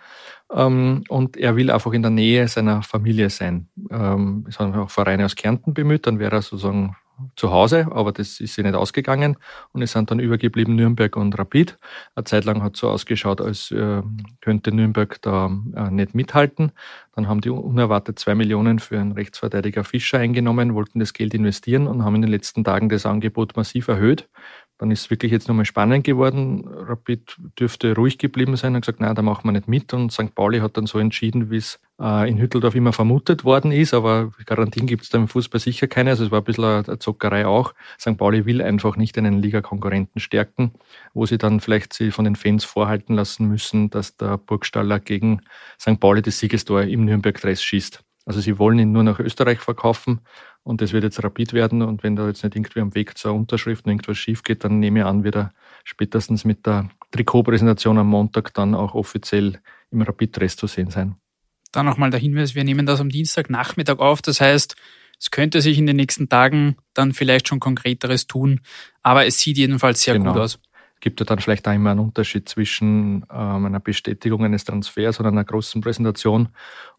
Ähm, 0.53 1.03
und 1.09 1.37
er 1.37 1.55
will 1.55 1.71
einfach 1.71 1.91
in 1.91 2.03
der 2.03 2.11
Nähe 2.11 2.47
seiner 2.47 2.83
Familie 2.83 3.29
sein. 3.29 3.67
Ähm, 3.89 4.45
es 4.47 4.59
haben 4.59 4.73
auch 4.75 4.91
Vereine 4.91 5.25
aus 5.25 5.35
Kärnten 5.35 5.73
bemüht, 5.73 6.07
dann 6.07 6.19
wäre 6.19 6.35
er 6.37 6.41
sozusagen 6.41 6.95
zu 7.35 7.51
Hause, 7.51 7.87
aber 7.91 8.11
das 8.11 8.39
ist 8.39 8.55
sich 8.55 8.63
nicht 8.63 8.75
ausgegangen 8.75 9.37
und 9.71 9.81
es 9.81 9.91
sind 9.91 10.11
dann 10.11 10.19
übergeblieben 10.19 10.75
Nürnberg 10.75 11.15
und 11.15 11.37
Rapid. 11.37 11.77
Eine 12.15 12.23
Zeit 12.25 12.45
lang 12.45 12.61
hat 12.63 12.75
es 12.75 12.79
so 12.79 12.89
ausgeschaut, 12.89 13.41
als 13.41 13.71
äh, 13.71 14.01
könnte 14.41 14.73
Nürnberg 14.73 15.21
da 15.21 15.51
äh, 15.75 15.91
nicht 15.91 16.15
mithalten. 16.15 16.71
Dann 17.15 17.27
haben 17.27 17.41
die 17.41 17.49
unerwartet 17.49 18.19
zwei 18.19 18.35
Millionen 18.35 18.79
für 18.79 18.99
einen 18.99 19.11
Rechtsverteidiger 19.11 19.83
Fischer 19.83 20.19
eingenommen, 20.19 20.73
wollten 20.73 20.99
das 20.99 21.13
Geld 21.13 21.33
investieren 21.33 21.87
und 21.87 22.03
haben 22.03 22.15
in 22.15 22.21
den 22.21 22.31
letzten 22.31 22.63
Tagen 22.63 22.89
das 22.89 23.05
Angebot 23.05 23.55
massiv 23.55 23.87
erhöht. 23.87 24.29
Dann 24.81 24.89
ist 24.89 25.01
es 25.01 25.09
wirklich 25.11 25.31
jetzt 25.31 25.47
nochmal 25.47 25.65
spannend 25.65 26.05
geworden. 26.05 26.67
Rapid 26.67 27.37
dürfte 27.59 27.93
ruhig 27.93 28.17
geblieben 28.17 28.55
sein 28.55 28.73
und 28.73 28.81
gesagt, 28.81 28.99
nein, 28.99 29.13
da 29.13 29.21
machen 29.21 29.47
wir 29.47 29.51
nicht 29.51 29.67
mit. 29.67 29.93
Und 29.93 30.11
St. 30.11 30.33
Pauli 30.33 30.57
hat 30.57 30.75
dann 30.75 30.87
so 30.87 30.97
entschieden, 30.97 31.51
wie 31.51 31.57
es 31.57 31.79
äh, 31.99 32.27
in 32.27 32.39
Hütteldorf 32.39 32.73
immer 32.73 32.91
vermutet 32.91 33.43
worden 33.43 33.71
ist. 33.71 33.93
Aber 33.93 34.31
Garantien 34.47 34.87
gibt 34.87 35.03
es 35.03 35.09
da 35.09 35.19
im 35.19 35.27
Fußball 35.27 35.61
sicher 35.61 35.85
keine. 35.85 36.09
Also 36.09 36.25
es 36.25 36.31
war 36.31 36.39
ein 36.39 36.45
bisschen 36.45 36.65
eine 36.65 36.97
Zockerei 36.97 37.45
auch. 37.45 37.75
St. 37.99 38.17
Pauli 38.17 38.47
will 38.47 38.59
einfach 38.59 38.97
nicht 38.97 39.19
einen 39.19 39.37
Ligakonkurrenten 39.37 40.19
stärken, 40.19 40.71
wo 41.13 41.27
sie 41.27 41.37
dann 41.37 41.59
vielleicht 41.59 41.93
sie 41.93 42.09
von 42.09 42.25
den 42.25 42.35
Fans 42.35 42.63
vorhalten 42.63 43.13
lassen 43.13 43.47
müssen, 43.47 43.91
dass 43.91 44.17
der 44.17 44.39
Burgstaller 44.39 44.99
gegen 44.99 45.41
St. 45.79 45.99
Pauli 45.99 46.23
das 46.23 46.39
Siegestor 46.39 46.81
im 46.81 47.05
Nürnberg-Dress 47.05 47.61
schießt. 47.61 48.03
Also 48.25 48.39
sie 48.39 48.57
wollen 48.57 48.79
ihn 48.79 48.91
nur 48.91 49.03
nach 49.03 49.19
Österreich 49.19 49.59
verkaufen 49.59 50.21
und 50.63 50.81
das 50.81 50.93
wird 50.93 51.03
jetzt 51.03 51.23
rapid 51.23 51.53
werden. 51.53 51.81
Und 51.81 52.03
wenn 52.03 52.15
da 52.15 52.27
jetzt 52.27 52.43
nicht 52.43 52.55
irgendwie 52.55 52.81
am 52.81 52.95
Weg 52.95 53.17
zur 53.17 53.33
Unterschrift 53.33 53.87
irgendwas 53.87 54.17
schief 54.17 54.43
geht, 54.43 54.63
dann 54.63 54.79
nehme 54.79 54.99
ich 54.99 55.05
an, 55.05 55.23
wird 55.23 55.35
er 55.35 55.53
spätestens 55.83 56.45
mit 56.45 56.65
der 56.65 56.89
Trikotpräsentation 57.11 57.97
am 57.97 58.07
Montag 58.07 58.53
dann 58.53 58.75
auch 58.75 58.93
offiziell 58.93 59.59
im 59.91 60.01
Rapid-Dress 60.01 60.55
zu 60.55 60.67
sehen 60.67 60.91
sein. 60.91 61.15
Dann 61.71 61.85
nochmal 61.85 62.09
der 62.09 62.19
Hinweis, 62.19 62.53
wir 62.53 62.63
nehmen 62.63 62.85
das 62.85 62.99
am 62.99 63.09
Dienstagnachmittag 63.09 63.99
auf. 63.99 64.21
Das 64.21 64.41
heißt, 64.41 64.75
Es 65.21 65.29
könnte 65.29 65.61
sich 65.61 65.77
in 65.77 65.85
den 65.85 65.97
nächsten 65.97 66.29
Tagen 66.29 66.77
dann 66.95 67.13
vielleicht 67.13 67.47
schon 67.47 67.59
konkreteres 67.59 68.25
tun, 68.25 68.61
aber 69.03 69.27
es 69.27 69.39
sieht 69.39 69.55
jedenfalls 69.55 70.01
sehr 70.01 70.15
genau. 70.15 70.33
gut 70.33 70.41
aus 70.41 70.59
gibt 71.01 71.19
ja 71.19 71.25
dann 71.25 71.39
vielleicht 71.39 71.67
auch 71.67 71.73
immer 71.73 71.91
einen 71.91 71.99
Unterschied 71.99 72.47
zwischen 72.47 73.25
ähm, 73.31 73.65
einer 73.65 73.79
Bestätigung 73.79 74.45
eines 74.45 74.63
Transfers 74.63 75.19
und 75.19 75.25
einer 75.25 75.43
großen 75.43 75.81
Präsentation. 75.81 76.49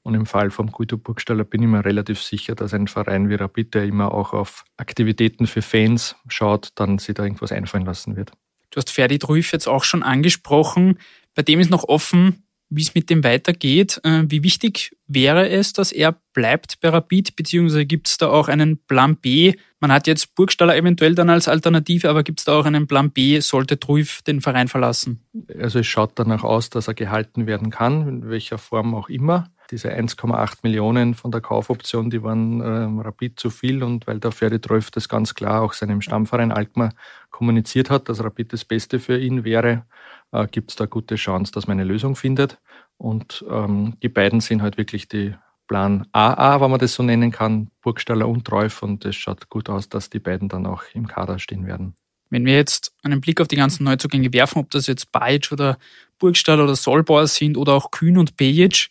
Und 0.03 0.15
im 0.15 0.27
Fall 0.27 0.51
vom 0.51 0.71
Guido 0.71 0.99
Burgstaller 0.99 1.45
bin 1.45 1.63
ich 1.63 1.69
mir 1.69 1.85
relativ 1.85 2.21
sicher, 2.21 2.55
dass 2.55 2.75
ein 2.75 2.89
Verein 2.89 3.31
wie 3.31 3.37
Rapid, 3.37 3.75
der 3.75 3.85
immer 3.85 4.13
auch 4.13 4.33
auf 4.33 4.65
Aktivitäten 4.77 5.47
für 5.47 5.63
Fans 5.63 6.17
schaut, 6.29 6.71
dann 6.75 6.99
sich 6.99 7.15
da 7.15 7.23
irgendwas 7.23 7.53
einfallen 7.53 7.87
lassen 7.87 8.17
wird. 8.17 8.33
Du 8.71 8.79
hast 8.79 8.91
Ferdi 8.91 9.19
Truif 9.19 9.53
jetzt 9.53 9.69
auch 9.69 9.85
schon 9.85 10.03
angesprochen. 10.03 10.99
Bei 11.35 11.43
dem 11.43 11.61
ist 11.61 11.71
noch 11.71 11.85
offen, 11.85 12.45
wie 12.75 12.83
es 12.83 12.95
mit 12.95 13.11
dem 13.11 13.23
weitergeht. 13.23 14.01
Äh, 14.03 14.25
wie 14.29 14.43
wichtig 14.43 14.97
wäre 15.07 15.49
es, 15.49 15.73
dass 15.73 15.93
er 15.93 16.17
bleibt 16.33 16.81
bei 16.81 16.89
Rapid, 16.89 17.37
beziehungsweise 17.37 17.85
gibt 17.85 18.09
es 18.09 18.19
da 18.19 18.31
auch 18.31 18.49
einen 18.49 18.79
Plan 18.79 19.17
B? 19.17 19.55
Man 19.81 19.93
hat 19.93 20.07
jetzt 20.07 20.35
Burgstaller 20.35 20.77
eventuell 20.77 21.15
dann 21.15 21.29
als 21.29 21.49
Alternative, 21.49 22.09
aber 22.09 22.23
gibt 22.23 22.41
es 22.41 22.47
da 22.47 22.59
auch 22.59 22.65
einen 22.65 22.87
Plan 22.87 23.11
B, 23.11 23.41
sollte 23.41 23.79
Truif 23.79 24.23
den 24.23 24.41
Verein 24.41 24.69
verlassen? 24.69 25.21
Also 25.61 25.81
es 25.81 25.87
schaut 25.87 26.13
danach 26.15 26.45
aus, 26.45 26.71
dass 26.71 26.89
er 26.89 26.95
gehalten 26.95 27.47
werden 27.47 27.71
kann, 27.71 28.09
in 28.09 28.31
welcher 28.31 28.59
Form 28.59 28.95
auch 28.95 29.09
immer. 29.09 29.52
Diese 29.73 29.91
1,8 29.91 30.59
Millionen 30.63 31.15
von 31.15 31.33
der 31.33 31.41
Kaufoption, 31.41 32.11
die 32.11 32.23
waren 32.23 32.61
ähm, 32.61 33.01
Rapid 33.01 33.41
zu 33.41 33.49
viel 33.49 33.83
und 33.83 34.07
weil 34.07 34.21
der 34.21 34.31
Ferdi 34.31 34.61
Treuf 34.61 34.91
das 34.91 35.09
ganz 35.09 35.35
klar 35.35 35.63
auch 35.63 35.73
seinem 35.73 36.03
Stammverein 36.03 36.53
Alkmaar 36.53 36.91
kommuniziert 37.31 37.89
hat, 37.89 38.11
dass 38.11 38.23
Rapid 38.23 38.53
das 38.53 38.67
Beste 38.67 39.01
für 39.01 39.19
ihn 39.19 39.45
wäre, 39.45 39.87
äh, 40.31 40.47
gibt 40.47 40.71
es 40.71 40.77
da 40.77 40.85
gute 40.85 41.15
Chance, 41.15 41.53
dass 41.53 41.67
man 41.67 41.81
eine 41.81 41.89
Lösung 41.89 42.17
findet. 42.17 42.59
Und 42.99 43.45
ähm, 43.51 43.97
die 44.03 44.11
beiden 44.11 44.41
sind 44.41 44.61
halt 44.61 44.77
wirklich 44.77 45.09
die 45.09 45.35
Plan 45.69 46.07
AA, 46.13 46.61
wenn 46.61 46.71
man 46.71 46.79
das 46.79 46.93
so 46.93 47.03
nennen 47.03 47.31
kann, 47.31 47.71
Burgstaller 47.81 48.29
und 48.29 48.47
Treuf. 48.47 48.83
Und 48.83 49.07
es 49.07 49.17
schaut 49.17 49.49
gut 49.49 49.71
aus, 49.71 49.89
dass 49.89 50.11
die 50.11 50.19
beiden 50.19 50.51
dann 50.51 50.67
auch 50.67 50.83
im 50.93 51.07
Kader 51.07 51.39
stehen 51.39 51.67
werden. 51.67 51.97
Wenn 52.29 52.45
wir 52.45 52.55
jetzt 52.55 52.93
einen 53.03 53.21
Blick 53.21 53.41
auf 53.41 53.49
die 53.49 53.57
ganzen 53.57 53.85
Neuzugänge 53.85 54.33
werfen, 54.33 54.59
ob 54.59 54.71
das 54.71 54.87
jetzt 54.87 55.13
Bajic 55.13 55.51
oder 55.51 55.79
Burgstaller 56.19 56.65
oder 56.65 56.77
Solbauer 56.77 57.27
sind 57.27 57.57
oder 57.57 57.73
auch 57.75 57.91
Kühn 57.91 58.19
und 58.19 58.37
Pejic, 58.37 58.89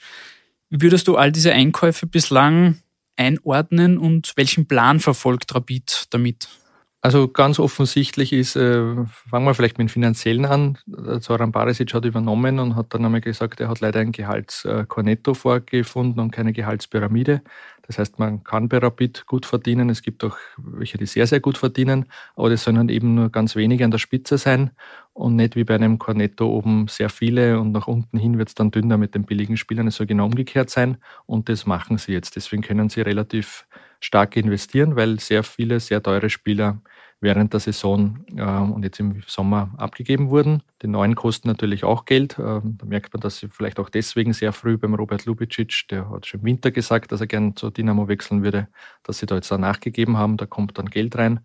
wie 0.71 0.81
würdest 0.81 1.07
du 1.07 1.17
all 1.17 1.31
diese 1.31 1.51
Einkäufe 1.51 2.07
bislang 2.07 2.77
einordnen 3.17 3.97
und 3.97 4.33
welchen 4.37 4.67
Plan 4.67 4.99
verfolgt 4.99 5.53
Rapid 5.53 6.05
damit? 6.09 6.47
Also 7.03 7.27
ganz 7.27 7.59
offensichtlich 7.59 8.31
ist, 8.31 8.55
äh, 8.55 9.05
fangen 9.05 9.45
wir 9.45 9.55
vielleicht 9.55 9.79
mit 9.79 9.89
dem 9.89 9.91
Finanziellen 9.91 10.45
an. 10.45 10.77
Zoran 11.19 11.51
Barisic 11.51 11.93
hat 11.95 12.05
übernommen 12.05 12.59
und 12.59 12.75
hat 12.75 12.93
dann 12.93 13.03
einmal 13.03 13.21
gesagt, 13.21 13.59
er 13.59 13.69
hat 13.69 13.79
leider 13.79 13.99
ein 13.99 14.11
Gehaltskornetto 14.11 15.33
vorgefunden 15.33 16.21
und 16.21 16.31
keine 16.31 16.53
Gehaltspyramide. 16.53 17.41
Das 17.87 17.97
heißt, 17.97 18.19
man 18.19 18.43
kann 18.43 18.69
bei 18.69 18.77
Rapid 18.77 19.25
gut 19.25 19.45
verdienen. 19.45 19.89
Es 19.89 20.01
gibt 20.01 20.23
auch 20.23 20.37
welche, 20.57 20.97
die 20.97 21.05
sehr, 21.05 21.27
sehr 21.27 21.39
gut 21.39 21.57
verdienen, 21.57 22.05
aber 22.35 22.49
das 22.49 22.63
sollen 22.63 22.77
dann 22.77 22.89
eben 22.89 23.15
nur 23.15 23.29
ganz 23.29 23.55
wenige 23.55 23.83
an 23.85 23.91
der 23.91 23.97
Spitze 23.97 24.37
sein 24.37 24.71
und 25.13 25.35
nicht 25.35 25.55
wie 25.55 25.63
bei 25.63 25.75
einem 25.75 25.99
Cornetto 25.99 26.47
oben 26.47 26.87
sehr 26.87 27.09
viele 27.09 27.59
und 27.59 27.71
nach 27.71 27.87
unten 27.87 28.17
hin 28.17 28.37
wird 28.37 28.49
es 28.49 28.55
dann 28.55 28.71
dünner 28.71 28.97
mit 28.97 29.15
den 29.15 29.25
billigen 29.25 29.57
Spielern. 29.57 29.87
Es 29.87 29.95
soll 29.95 30.07
genau 30.07 30.25
umgekehrt 30.25 30.69
sein 30.69 30.97
und 31.25 31.49
das 31.49 31.65
machen 31.65 31.97
sie 31.97 32.13
jetzt. 32.13 32.35
Deswegen 32.35 32.61
können 32.61 32.89
sie 32.89 33.01
relativ 33.01 33.67
stark 33.99 34.35
investieren, 34.37 34.95
weil 34.95 35.19
sehr 35.19 35.43
viele 35.43 35.79
sehr 35.79 36.01
teure 36.01 36.29
Spieler 36.29 36.81
während 37.21 37.53
der 37.53 37.59
Saison 37.59 38.25
äh, 38.35 38.41
und 38.41 38.83
jetzt 38.83 38.99
im 38.99 39.21
Sommer 39.27 39.71
abgegeben 39.77 40.29
wurden. 40.29 40.63
Die 40.81 40.87
neuen 40.87 41.15
kosten 41.15 41.47
natürlich 41.47 41.83
auch 41.83 42.05
Geld. 42.05 42.37
Äh, 42.39 42.61
da 42.63 42.85
merkt 42.85 43.13
man, 43.13 43.21
dass 43.21 43.37
sie 43.37 43.47
vielleicht 43.47 43.79
auch 43.79 43.89
deswegen 43.89 44.33
sehr 44.33 44.51
früh 44.51 44.77
beim 44.77 44.95
Robert 44.95 45.25
Lubicic, 45.25 45.87
der 45.89 46.09
hat 46.09 46.25
schon 46.25 46.41
im 46.41 46.47
Winter 46.47 46.71
gesagt, 46.71 47.11
dass 47.11 47.21
er 47.21 47.27
gern 47.27 47.55
zu 47.55 47.69
Dynamo 47.69 48.07
wechseln 48.07 48.43
würde, 48.43 48.67
dass 49.03 49.19
sie 49.19 49.27
da 49.27 49.35
jetzt 49.35 49.51
da 49.51 49.57
nachgegeben 49.57 50.17
haben. 50.17 50.37
Da 50.37 50.47
kommt 50.47 50.77
dann 50.77 50.89
Geld 50.89 51.15
rein. 51.15 51.41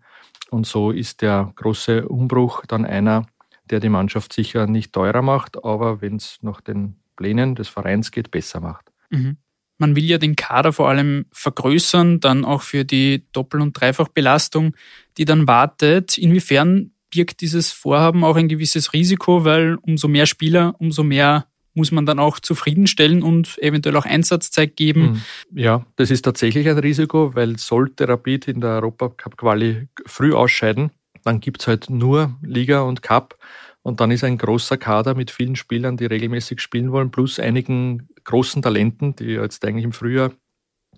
Und 0.49 0.65
so 0.65 0.91
ist 0.91 1.21
der 1.21 1.53
große 1.55 2.07
Umbruch 2.07 2.65
dann 2.65 2.85
einer, 2.85 3.27
der 3.69 3.79
die 3.79 3.89
Mannschaft 3.89 4.33
sicher 4.33 4.65
nicht 4.65 4.93
teurer 4.93 5.21
macht, 5.21 5.63
aber 5.63 6.01
wenn 6.01 6.15
es 6.15 6.39
nach 6.41 6.61
den 6.61 6.95
Plänen 7.15 7.55
des 7.55 7.67
Vereins 7.67 8.11
geht, 8.11 8.31
besser 8.31 8.61
macht. 8.61 8.91
Mhm. 9.09 9.37
Man 9.77 9.95
will 9.95 10.05
ja 10.05 10.17
den 10.17 10.35
Kader 10.35 10.73
vor 10.73 10.89
allem 10.89 11.25
vergrößern, 11.31 12.19
dann 12.19 12.45
auch 12.45 12.61
für 12.61 12.83
die 12.83 13.23
Doppel- 13.31 13.61
und 13.61 13.79
Dreifachbelastung, 13.79 14.75
die 15.17 15.25
dann 15.25 15.47
wartet. 15.47 16.17
Inwiefern 16.17 16.91
birgt 17.09 17.41
dieses 17.41 17.71
Vorhaben 17.71 18.23
auch 18.23 18.35
ein 18.35 18.47
gewisses 18.47 18.93
Risiko, 18.93 19.45
weil 19.45 19.77
umso 19.81 20.07
mehr 20.07 20.25
Spieler, 20.25 20.75
umso 20.79 21.03
mehr 21.03 21.47
muss 21.73 21.91
man 21.91 22.07
dann 22.07 22.17
auch 22.17 22.39
zufriedenstellen 22.39 23.21
und 23.21 23.57
eventuell 23.61 23.95
auch 23.95 24.05
Einsatzzeit 24.05 24.75
geben. 24.75 25.21
Hm. 25.51 25.59
Ja, 25.59 25.85
das 25.95 26.09
ist 26.09 26.23
tatsächlich 26.23 26.67
ein 26.67 26.79
Risiko, 26.79 27.35
weil 27.35 27.59
sollte 27.59 28.07
Rapid 28.07 28.47
in 28.47 28.61
der 28.61 28.71
Europacup-Quali 28.71 29.87
früh 30.07 30.33
ausscheiden, 30.33 30.89
dann 31.23 31.39
gibt 31.39 31.61
es 31.61 31.67
halt 31.67 31.89
nur 31.89 32.35
Liga 32.41 32.81
und 32.81 33.03
Cup. 33.03 33.37
Und 33.83 34.01
dann 34.01 34.11
ist 34.11 34.23
ein 34.23 34.37
großer 34.37 34.75
Kader 34.77 35.15
mit 35.15 35.31
vielen 35.31 35.55
Spielern, 35.55 35.95
die 35.95 36.07
regelmäßig 36.07 36.59
spielen 36.59 36.91
wollen, 36.91 37.11
plus 37.11 37.39
einigen 37.39 38.09
großen 38.27 38.61
Talenten, 38.61 39.15
die 39.15 39.31
jetzt 39.31 39.65
eigentlich 39.65 39.85
im 39.85 39.93
Frühjahr 39.93 40.31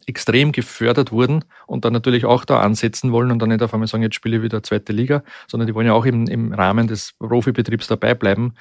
extrem 0.06 0.52
gefördert 0.52 1.12
wurden 1.12 1.46
und 1.68 1.86
dann 1.86 1.94
natürlich 1.94 2.26
auch 2.26 2.44
da 2.44 2.60
ansetzen 2.60 3.12
wollen 3.12 3.32
und 3.32 3.40
dann 3.40 3.50
nicht 3.50 3.62
auf 3.62 3.74
einmal 3.74 3.88
sagen, 3.88 4.04
jetzt 4.04 4.16
spiele 4.16 4.38
ich 4.38 4.44
wieder 4.44 4.64
zweite 4.64 4.92
Liga, 4.92 5.24
sondern 5.48 5.68
die 5.68 5.76
wollen 5.76 5.88
ja 5.88 5.94
auch 5.94 6.06
im, 6.06 6.28
im 6.28 6.52
Rahmen 6.54 6.88
des 6.88 7.14
Profibetriebs 7.20 7.88
dabei 7.88 8.16
bleiben. 8.16 8.56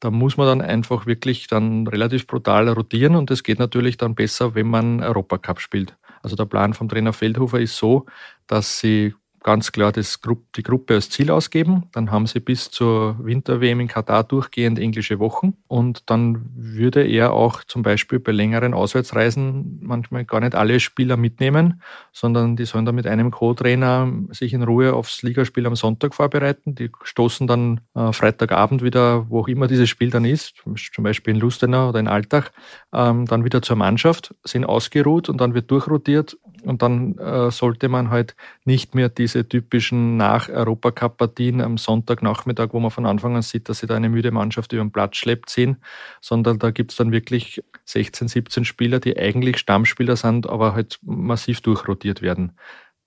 Da 0.00 0.10
muss 0.10 0.36
man 0.36 0.46
dann 0.46 0.60
einfach 0.60 1.06
wirklich 1.06 1.46
dann 1.46 1.86
relativ 1.86 2.26
brutal 2.26 2.68
rotieren 2.68 3.14
und 3.14 3.30
das 3.30 3.42
geht 3.42 3.58
natürlich 3.58 3.96
dann 3.96 4.14
besser, 4.14 4.54
wenn 4.54 4.68
man 4.68 5.02
Europacup 5.02 5.60
spielt. 5.60 5.96
Also 6.22 6.36
der 6.36 6.46
Plan 6.46 6.74
vom 6.74 6.88
Trainer 6.88 7.12
Feldhofer 7.12 7.60
ist 7.60 7.76
so, 7.76 8.06
dass 8.46 8.80
sie 8.80 9.14
ganz 9.42 9.72
klar 9.72 9.92
das, 9.92 10.20
die 10.56 10.62
Gruppe 10.62 10.94
als 10.94 11.10
Ziel 11.10 11.30
ausgeben. 11.30 11.84
Dann 11.92 12.10
haben 12.10 12.26
sie 12.26 12.40
bis 12.40 12.70
zur 12.70 13.16
Winter-WM 13.24 13.80
in 13.80 13.88
Katar 13.88 14.24
durchgehend 14.24 14.78
englische 14.78 15.18
Wochen. 15.18 15.54
Und 15.68 16.10
dann 16.10 16.50
würde 16.54 17.06
er 17.06 17.32
auch 17.32 17.64
zum 17.64 17.82
Beispiel 17.82 18.18
bei 18.18 18.32
längeren 18.32 18.74
Auswärtsreisen 18.74 19.80
manchmal 19.82 20.24
gar 20.24 20.40
nicht 20.40 20.54
alle 20.54 20.80
Spieler 20.80 21.16
mitnehmen, 21.16 21.82
sondern 22.12 22.56
die 22.56 22.64
sollen 22.64 22.84
dann 22.84 22.94
mit 22.94 23.06
einem 23.06 23.30
Co-Trainer 23.30 24.12
sich 24.30 24.52
in 24.52 24.62
Ruhe 24.62 24.92
aufs 24.94 25.22
Ligaspiel 25.22 25.66
am 25.66 25.76
Sonntag 25.76 26.14
vorbereiten. 26.14 26.74
Die 26.74 26.90
stoßen 27.02 27.46
dann 27.46 27.80
äh, 27.94 28.12
Freitagabend 28.12 28.82
wieder, 28.82 29.28
wo 29.30 29.40
auch 29.40 29.48
immer 29.48 29.66
dieses 29.66 29.88
Spiel 29.88 30.10
dann 30.10 30.24
ist, 30.24 30.54
zum 30.92 31.04
Beispiel 31.04 31.34
in 31.34 31.40
Lustenau 31.40 31.90
oder 31.90 32.00
in 32.00 32.08
Altach, 32.08 32.50
ähm, 32.92 33.26
dann 33.26 33.44
wieder 33.44 33.62
zur 33.62 33.76
Mannschaft, 33.76 34.34
sind 34.44 34.64
ausgeruht 34.64 35.28
und 35.28 35.40
dann 35.40 35.54
wird 35.54 35.70
durchrotiert 35.70 36.36
und 36.64 36.82
dann 36.82 37.16
äh, 37.18 37.50
sollte 37.50 37.88
man 37.88 38.10
halt 38.10 38.34
nicht 38.64 38.94
mehr 38.94 39.08
diese 39.28 39.48
typischen 39.48 40.16
Nach-Europacup-Partien 40.16 41.60
am 41.60 41.76
Sonntagnachmittag, 41.78 42.68
wo 42.72 42.80
man 42.80 42.90
von 42.90 43.06
Anfang 43.06 43.36
an 43.36 43.42
sieht, 43.42 43.68
dass 43.68 43.78
sie 43.78 43.86
da 43.86 43.94
eine 43.94 44.08
müde 44.08 44.30
Mannschaft 44.30 44.72
über 44.72 44.82
den 44.82 44.90
Platz 44.90 45.16
schleppt, 45.16 45.50
sehen, 45.50 45.76
sondern 46.20 46.58
da 46.58 46.70
gibt 46.70 46.92
es 46.92 46.96
dann 46.96 47.12
wirklich 47.12 47.62
16, 47.84 48.28
17 48.28 48.64
Spieler, 48.64 49.00
die 49.00 49.16
eigentlich 49.18 49.58
Stammspieler 49.58 50.16
sind, 50.16 50.48
aber 50.48 50.74
halt 50.74 50.98
massiv 51.02 51.60
durchrotiert 51.60 52.22
werden. 52.22 52.52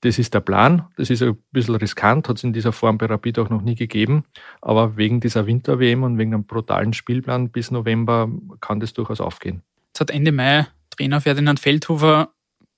Das 0.02 0.18
ist 0.18 0.34
der 0.34 0.40
Plan. 0.40 0.88
Das 0.98 1.10
ist 1.10 1.22
ein 1.22 1.38
bisschen 1.52 1.76
riskant, 1.76 2.28
hat 2.28 2.38
es 2.38 2.44
in 2.44 2.54
dieser 2.54 2.72
Form 2.72 2.98
bei 2.98 3.06
Rapid 3.06 3.38
auch 3.40 3.50
noch 3.50 3.62
nie 3.62 3.76
gegeben. 3.76 4.24
Aber 4.62 4.98
wegen 4.98 5.20
dieser 5.20 5.46
Winter-WM 5.46 6.04
und 6.04 6.18
wegen 6.18 6.34
einem 6.34 6.46
brutalen 6.46 6.94
Spielplan 6.94 7.50
bis 7.50 7.70
November 7.70 8.30
kann 8.62 8.80
das 8.80 8.94
durchaus 8.94 9.22
aufgehen. 9.22 9.62
Es 9.94 10.02
hat 10.02 10.10
Ende 10.10 10.32
Mai 10.32 10.66
Trainer 10.90 11.22
Ferdinand 11.22 11.60
Feldhofer 11.60 12.32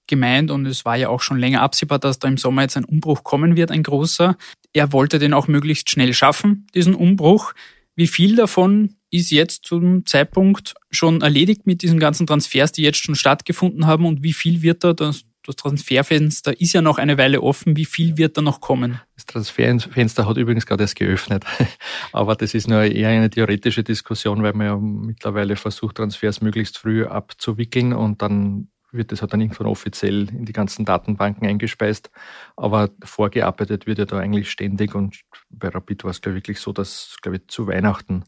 gemeint 0.07 0.51
und 0.51 0.65
es 0.65 0.86
war 0.86 0.95
ja 0.95 1.10
auch 1.10 1.22
schon 1.22 1.38
länger 1.38 1.62
absehbar, 1.62 2.00
dass 2.00 2.19
da 2.19 2.27
im 2.27 2.38
Sommer 2.38 2.63
jetzt 2.63 2.77
ein 2.77 2.86
Umbruch 2.86 3.24
kommen 3.24 3.55
wird, 3.55 3.72
ein 3.72 3.83
großer. 3.83 4.38
Er 4.74 4.93
wollte 4.93 5.19
den 5.19 5.33
auch 5.33 5.48
möglichst 5.48 5.89
schnell 5.89 6.13
schaffen, 6.13 6.67
diesen 6.74 6.95
Umbruch. 6.95 7.53
Wie 7.95 8.07
viel 8.07 8.36
davon 8.36 8.95
ist 9.12 9.29
jetzt 9.29 9.65
zum 9.65 10.05
Zeitpunkt 10.05 10.74
schon 10.89 11.22
erledigt 11.22 11.67
mit 11.67 11.83
diesen 11.83 12.00
ganzen 12.00 12.25
Transfers, 12.25 12.72
die 12.72 12.81
jetzt 12.81 12.98
schon 12.98 13.15
stattgefunden 13.15 13.86
haben 13.86 14.05
und 14.05 14.24
wie 14.24 14.33
viel 14.33 14.63
wird 14.63 14.83
da, 14.83 14.93
das, 14.93 15.25
das 15.45 15.55
Transferfenster 15.55 16.60
ist 16.60 16.74
ja 16.74 16.81
noch 16.81 16.98
eine 16.98 17.19
Weile 17.19 17.41
offen, 17.41 17.77
wie 17.77 17.86
viel 17.86 18.17
wird 18.17 18.36
da 18.38 18.41
noch 18.41 18.60
kommen? 18.60 19.00
Das 19.15 19.27
Transferfenster 19.27 20.27
hat 20.27 20.38
übrigens 20.38 20.65
gerade 20.65 20.83
erst 20.83 20.95
geöffnet, 20.95 21.45
aber 22.12 22.36
das 22.36 22.55
ist 22.55 22.67
nur 22.67 22.81
eher 22.81 23.10
eine 23.10 23.29
theoretische 23.29 23.83
Diskussion, 23.83 24.41
weil 24.41 24.53
man 24.53 24.65
ja 24.65 24.77
mittlerweile 24.77 25.55
versucht, 25.55 25.98
Transfers 25.98 26.41
möglichst 26.41 26.79
früh 26.79 27.05
abzuwickeln 27.05 27.93
und 27.93 28.24
dann 28.24 28.69
wird 28.93 29.12
das 29.12 29.21
halt 29.21 29.33
dann 29.33 29.41
irgendwann 29.41 29.67
offiziell 29.67 30.29
in 30.29 30.45
die 30.45 30.53
ganzen 30.53 30.85
Datenbanken 30.85 31.47
eingespeist. 31.47 32.12
Aber 32.55 32.89
vorgearbeitet 33.03 33.88
wird 33.88 34.00
ja 34.00 34.05
da 34.05 34.19
eigentlich 34.19 34.51
ständig 34.51 34.95
und 34.95 35.21
bei 35.50 35.69
Rapid 35.69 36.03
war 36.03 36.12
es, 36.12 36.21
glaube 36.21 36.38
ich, 36.38 36.43
wirklich 36.43 36.59
so, 36.59 36.71
dass, 36.71 37.17
glaube 37.21 37.38
ich, 37.38 37.47
zu 37.47 37.67
Weihnachten 37.67 38.23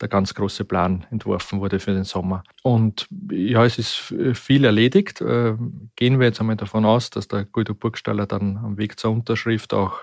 der 0.00 0.08
ganz 0.08 0.34
große 0.34 0.64
Plan 0.64 1.06
entworfen 1.10 1.60
wurde 1.60 1.78
für 1.78 1.92
den 1.92 2.04
Sommer. 2.04 2.42
Und 2.62 3.06
ja, 3.30 3.64
es 3.64 3.78
ist 3.78 4.14
viel 4.34 4.64
erledigt. 4.64 5.20
Äh, 5.20 5.56
gehen 5.96 6.18
wir 6.18 6.26
jetzt 6.26 6.40
einmal 6.40 6.56
davon 6.56 6.84
aus, 6.84 7.10
dass 7.10 7.28
der 7.28 7.44
Guido 7.44 7.74
Burgstaller 7.74 8.26
dann 8.26 8.56
am 8.56 8.78
Weg 8.78 8.98
zur 8.98 9.10
Unterschrift 9.12 9.74
auch 9.74 10.00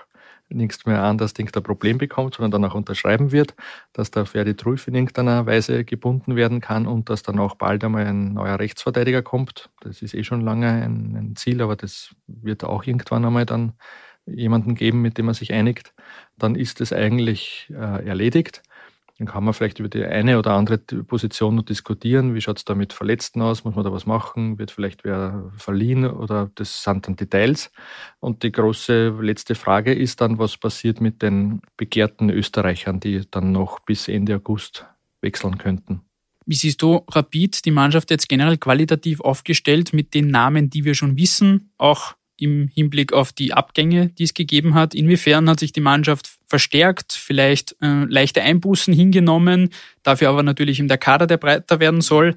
nichts 0.48 0.86
mehr 0.86 1.02
anders 1.02 1.34
denkt, 1.34 1.56
ein 1.56 1.62
Problem 1.62 1.98
bekommt, 1.98 2.34
sondern 2.34 2.62
dann 2.62 2.70
auch 2.70 2.74
unterschreiben 2.74 3.32
wird, 3.32 3.54
dass 3.92 4.10
der 4.10 4.26
Ferdi 4.26 4.54
Trulf 4.54 4.88
in 4.88 4.94
irgendeiner 4.94 5.46
Weise 5.46 5.84
gebunden 5.84 6.36
werden 6.36 6.60
kann 6.60 6.86
und 6.86 7.10
dass 7.10 7.22
dann 7.22 7.38
auch 7.38 7.54
bald 7.56 7.84
einmal 7.84 8.06
ein 8.06 8.34
neuer 8.34 8.58
Rechtsverteidiger 8.58 9.22
kommt. 9.22 9.70
Das 9.80 10.02
ist 10.02 10.14
eh 10.14 10.24
schon 10.24 10.40
lange 10.40 10.70
ein, 10.70 11.16
ein 11.16 11.36
Ziel, 11.36 11.60
aber 11.62 11.76
das 11.76 12.14
wird 12.26 12.64
auch 12.64 12.84
irgendwann 12.84 13.24
einmal 13.24 13.46
dann 13.46 13.74
jemanden 14.26 14.74
geben, 14.74 15.00
mit 15.02 15.18
dem 15.18 15.26
man 15.26 15.34
sich 15.34 15.52
einigt. 15.52 15.94
Dann 16.36 16.54
ist 16.54 16.80
es 16.80 16.92
eigentlich 16.92 17.70
äh, 17.70 18.06
erledigt. 18.06 18.62
Dann 19.18 19.26
kann 19.26 19.42
man 19.42 19.52
vielleicht 19.52 19.80
über 19.80 19.88
die 19.88 20.04
eine 20.04 20.38
oder 20.38 20.52
andere 20.52 20.78
Position 20.78 21.56
noch 21.56 21.64
diskutieren. 21.64 22.36
Wie 22.36 22.40
schaut 22.40 22.58
es 22.58 22.64
da 22.64 22.76
mit 22.76 22.92
Verletzten 22.92 23.42
aus? 23.42 23.64
Muss 23.64 23.74
man 23.74 23.84
da 23.84 23.92
was 23.92 24.06
machen? 24.06 24.58
Wird 24.60 24.70
vielleicht 24.70 25.02
wer 25.02 25.50
verliehen? 25.56 26.06
Oder 26.06 26.52
das 26.54 26.84
sind 26.84 27.08
dann 27.08 27.16
Details. 27.16 27.72
Und 28.20 28.44
die 28.44 28.52
große 28.52 29.08
letzte 29.20 29.56
Frage 29.56 29.92
ist 29.92 30.20
dann, 30.20 30.38
was 30.38 30.56
passiert 30.56 31.00
mit 31.00 31.20
den 31.20 31.62
begehrten 31.76 32.30
Österreichern, 32.30 33.00
die 33.00 33.22
dann 33.28 33.50
noch 33.50 33.80
bis 33.80 34.06
Ende 34.06 34.36
August 34.36 34.86
wechseln 35.20 35.58
könnten? 35.58 36.02
Wie 36.46 36.54
siehst 36.54 36.80
du 36.80 37.02
Rapid, 37.10 37.64
die 37.64 37.72
Mannschaft 37.72 38.10
jetzt 38.12 38.28
generell 38.28 38.56
qualitativ 38.56 39.20
aufgestellt 39.20 39.92
mit 39.92 40.14
den 40.14 40.28
Namen, 40.28 40.70
die 40.70 40.84
wir 40.84 40.94
schon 40.94 41.16
wissen, 41.16 41.72
auch 41.76 42.14
im 42.40 42.70
Hinblick 42.74 43.12
auf 43.12 43.32
die 43.32 43.52
Abgänge, 43.52 44.08
die 44.08 44.24
es 44.24 44.34
gegeben 44.34 44.74
hat. 44.74 44.94
Inwiefern 44.94 45.48
hat 45.48 45.60
sich 45.60 45.72
die 45.72 45.80
Mannschaft 45.80 46.38
verstärkt, 46.46 47.12
vielleicht 47.12 47.76
äh, 47.82 48.04
leichte 48.04 48.42
Einbußen 48.42 48.94
hingenommen, 48.94 49.70
dafür 50.02 50.30
aber 50.30 50.42
natürlich 50.42 50.80
in 50.80 50.88
der 50.88 50.98
Kader, 50.98 51.26
der 51.26 51.36
breiter 51.36 51.80
werden 51.80 52.00
soll. 52.00 52.34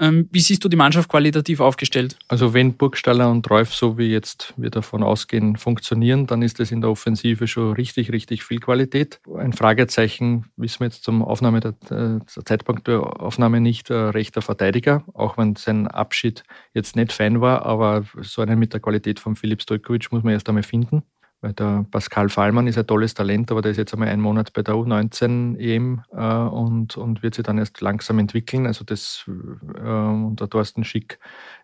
Ähm, 0.00 0.28
wie 0.32 0.40
siehst 0.40 0.64
du 0.64 0.68
die 0.68 0.76
Mannschaft 0.76 1.08
qualitativ 1.08 1.60
aufgestellt? 1.60 2.16
Also 2.28 2.52
wenn 2.52 2.74
Burgstaller 2.74 3.30
und 3.30 3.48
Reuf, 3.50 3.74
so 3.74 3.96
wie 3.96 4.10
jetzt 4.10 4.52
wir 4.56 4.70
davon 4.70 5.02
ausgehen, 5.02 5.56
funktionieren, 5.56 6.26
dann 6.26 6.42
ist 6.42 6.58
das 6.58 6.72
in 6.72 6.80
der 6.80 6.90
Offensive 6.90 7.46
schon 7.46 7.72
richtig, 7.74 8.10
richtig 8.12 8.42
viel 8.44 8.58
Qualität. 8.58 9.20
Ein 9.36 9.52
Fragezeichen 9.52 10.46
wissen 10.56 10.80
wir 10.80 10.86
jetzt 10.86 11.04
zum 11.04 11.22
Aufnahme 11.22 11.60
der, 11.60 11.74
der 11.88 12.20
Zeitpunkt 12.26 12.88
der 12.88 13.20
Aufnahme 13.20 13.60
nicht, 13.60 13.90
äh, 13.90 13.94
rechter 13.94 14.42
Verteidiger, 14.42 15.04
auch 15.14 15.38
wenn 15.38 15.56
sein 15.56 15.86
Abschied 15.86 16.42
jetzt 16.72 16.96
nicht 16.96 17.12
fein 17.12 17.40
war, 17.40 17.64
aber 17.64 18.04
so 18.20 18.42
einen 18.42 18.58
mit 18.58 18.72
der 18.72 18.80
Qualität 18.80 19.20
von 19.20 19.36
Philipp 19.36 19.62
Stojkovic 19.62 20.10
muss 20.12 20.22
man 20.22 20.32
erst 20.32 20.48
einmal 20.48 20.62
finden. 20.64 21.02
Weil 21.44 21.52
der 21.52 21.84
Pascal 21.90 22.30
Fallmann 22.30 22.66
ist 22.68 22.78
ein 22.78 22.86
tolles 22.86 23.12
Talent, 23.12 23.50
aber 23.50 23.60
der 23.60 23.72
ist 23.72 23.76
jetzt 23.76 23.92
einmal 23.92 24.08
einen 24.08 24.22
Monat 24.22 24.54
bei 24.54 24.62
der 24.62 24.76
U19 24.76 25.58
EM 25.58 26.00
äh, 26.10 26.16
und, 26.16 26.96
und 26.96 27.22
wird 27.22 27.34
sich 27.34 27.44
dann 27.44 27.58
erst 27.58 27.82
langsam 27.82 28.18
entwickeln. 28.18 28.66
Also 28.66 28.82
das 28.82 29.26
äh, 29.28 29.80
und 29.82 30.40
der 30.40 30.48
Thorsten 30.48 30.84
Schick 30.84 31.18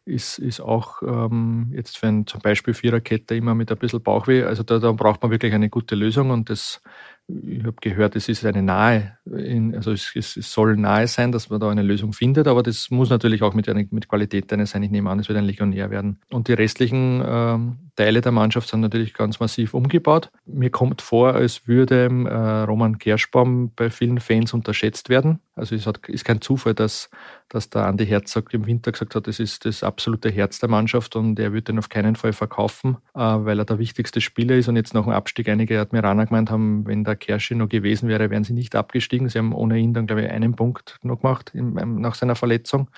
ist, 0.04 0.38
ist 0.38 0.60
auch 0.60 1.00
ähm, 1.00 1.72
jetzt 1.72 1.96
für 1.96 2.08
ein 2.08 2.26
zum 2.26 2.42
Beispiel 2.42 2.74
Viererkette 2.74 3.34
immer 3.34 3.54
mit 3.54 3.72
ein 3.72 3.78
bisschen 3.78 4.02
Bauchweh. 4.02 4.42
Also 4.42 4.64
da, 4.64 4.78
da 4.80 4.92
braucht 4.92 5.22
man 5.22 5.30
wirklich 5.30 5.54
eine 5.54 5.70
gute 5.70 5.94
Lösung 5.94 6.28
und 6.28 6.50
das 6.50 6.82
ich 7.46 7.62
habe 7.62 7.76
gehört, 7.80 8.16
es 8.16 8.28
ist 8.28 8.44
eine 8.44 8.62
nahe, 8.62 9.16
also 9.74 9.92
es, 9.92 10.12
es, 10.16 10.34
soll 10.34 10.76
nahe 10.76 11.06
sein, 11.06 11.32
dass 11.32 11.50
man 11.50 11.60
da 11.60 11.70
eine 11.70 11.82
Lösung 11.82 12.12
findet, 12.12 12.48
aber 12.48 12.62
das 12.62 12.90
muss 12.90 13.10
natürlich 13.10 13.42
auch 13.42 13.54
mit, 13.54 13.68
mit 13.92 14.08
Qualität 14.08 14.52
eines 14.52 14.70
sein. 14.70 14.82
Ich 14.82 14.90
nehme 14.90 15.10
an, 15.10 15.20
es 15.20 15.28
wird 15.28 15.38
ein 15.38 15.44
Legionär 15.44 15.90
werden. 15.90 16.20
Und 16.30 16.48
die 16.48 16.54
restlichen 16.54 17.22
ähm, 17.24 17.89
Teile 17.96 18.20
der 18.20 18.32
Mannschaft 18.32 18.68
sind 18.68 18.80
natürlich 18.80 19.14
ganz 19.14 19.40
massiv 19.40 19.74
umgebaut. 19.74 20.30
Mir 20.46 20.70
kommt 20.70 21.02
vor, 21.02 21.34
als 21.34 21.66
würde 21.66 22.06
äh, 22.06 22.62
Roman 22.64 22.98
Kerschbaum 22.98 23.72
bei 23.74 23.90
vielen 23.90 24.20
Fans 24.20 24.54
unterschätzt 24.54 25.08
werden. 25.08 25.40
Also 25.54 25.74
es 25.74 25.86
hat, 25.86 26.08
ist 26.08 26.24
kein 26.24 26.40
Zufall, 26.40 26.74
dass, 26.74 27.10
dass 27.48 27.70
der 27.70 27.86
Andi 27.86 28.06
Herzog 28.06 28.52
im 28.54 28.66
Winter 28.66 28.92
gesagt 28.92 29.14
hat, 29.14 29.26
das 29.26 29.38
ist 29.38 29.64
das 29.64 29.82
absolute 29.82 30.30
Herz 30.30 30.58
der 30.58 30.68
Mannschaft 30.68 31.16
und 31.16 31.38
er 31.38 31.52
wird 31.52 31.68
den 31.68 31.78
auf 31.78 31.88
keinen 31.88 32.16
Fall 32.16 32.32
verkaufen, 32.32 32.96
äh, 33.14 33.20
weil 33.20 33.58
er 33.58 33.64
der 33.64 33.78
wichtigste 33.78 34.20
Spieler 34.20 34.56
ist. 34.56 34.68
Und 34.68 34.76
jetzt 34.76 34.94
nach 34.94 35.04
dem 35.04 35.12
Abstieg 35.12 35.48
einige 35.48 35.80
Admiraner 35.80 36.26
gemeint 36.26 36.50
haben, 36.50 36.86
wenn 36.86 37.04
der 37.04 37.16
Kerschi 37.16 37.54
noch 37.54 37.68
gewesen 37.68 38.08
wäre, 38.08 38.30
wären 38.30 38.44
sie 38.44 38.54
nicht 38.54 38.74
abgestiegen. 38.74 39.28
Sie 39.28 39.38
haben 39.38 39.52
ohne 39.52 39.78
ihn 39.78 39.94
dann, 39.94 40.06
glaube 40.06 40.22
ich, 40.22 40.30
einen 40.30 40.56
Punkt 40.56 40.98
noch 41.02 41.20
gemacht 41.20 41.52
in, 41.54 41.74
nach 42.00 42.14
seiner 42.14 42.36
Verletzung. 42.36 42.88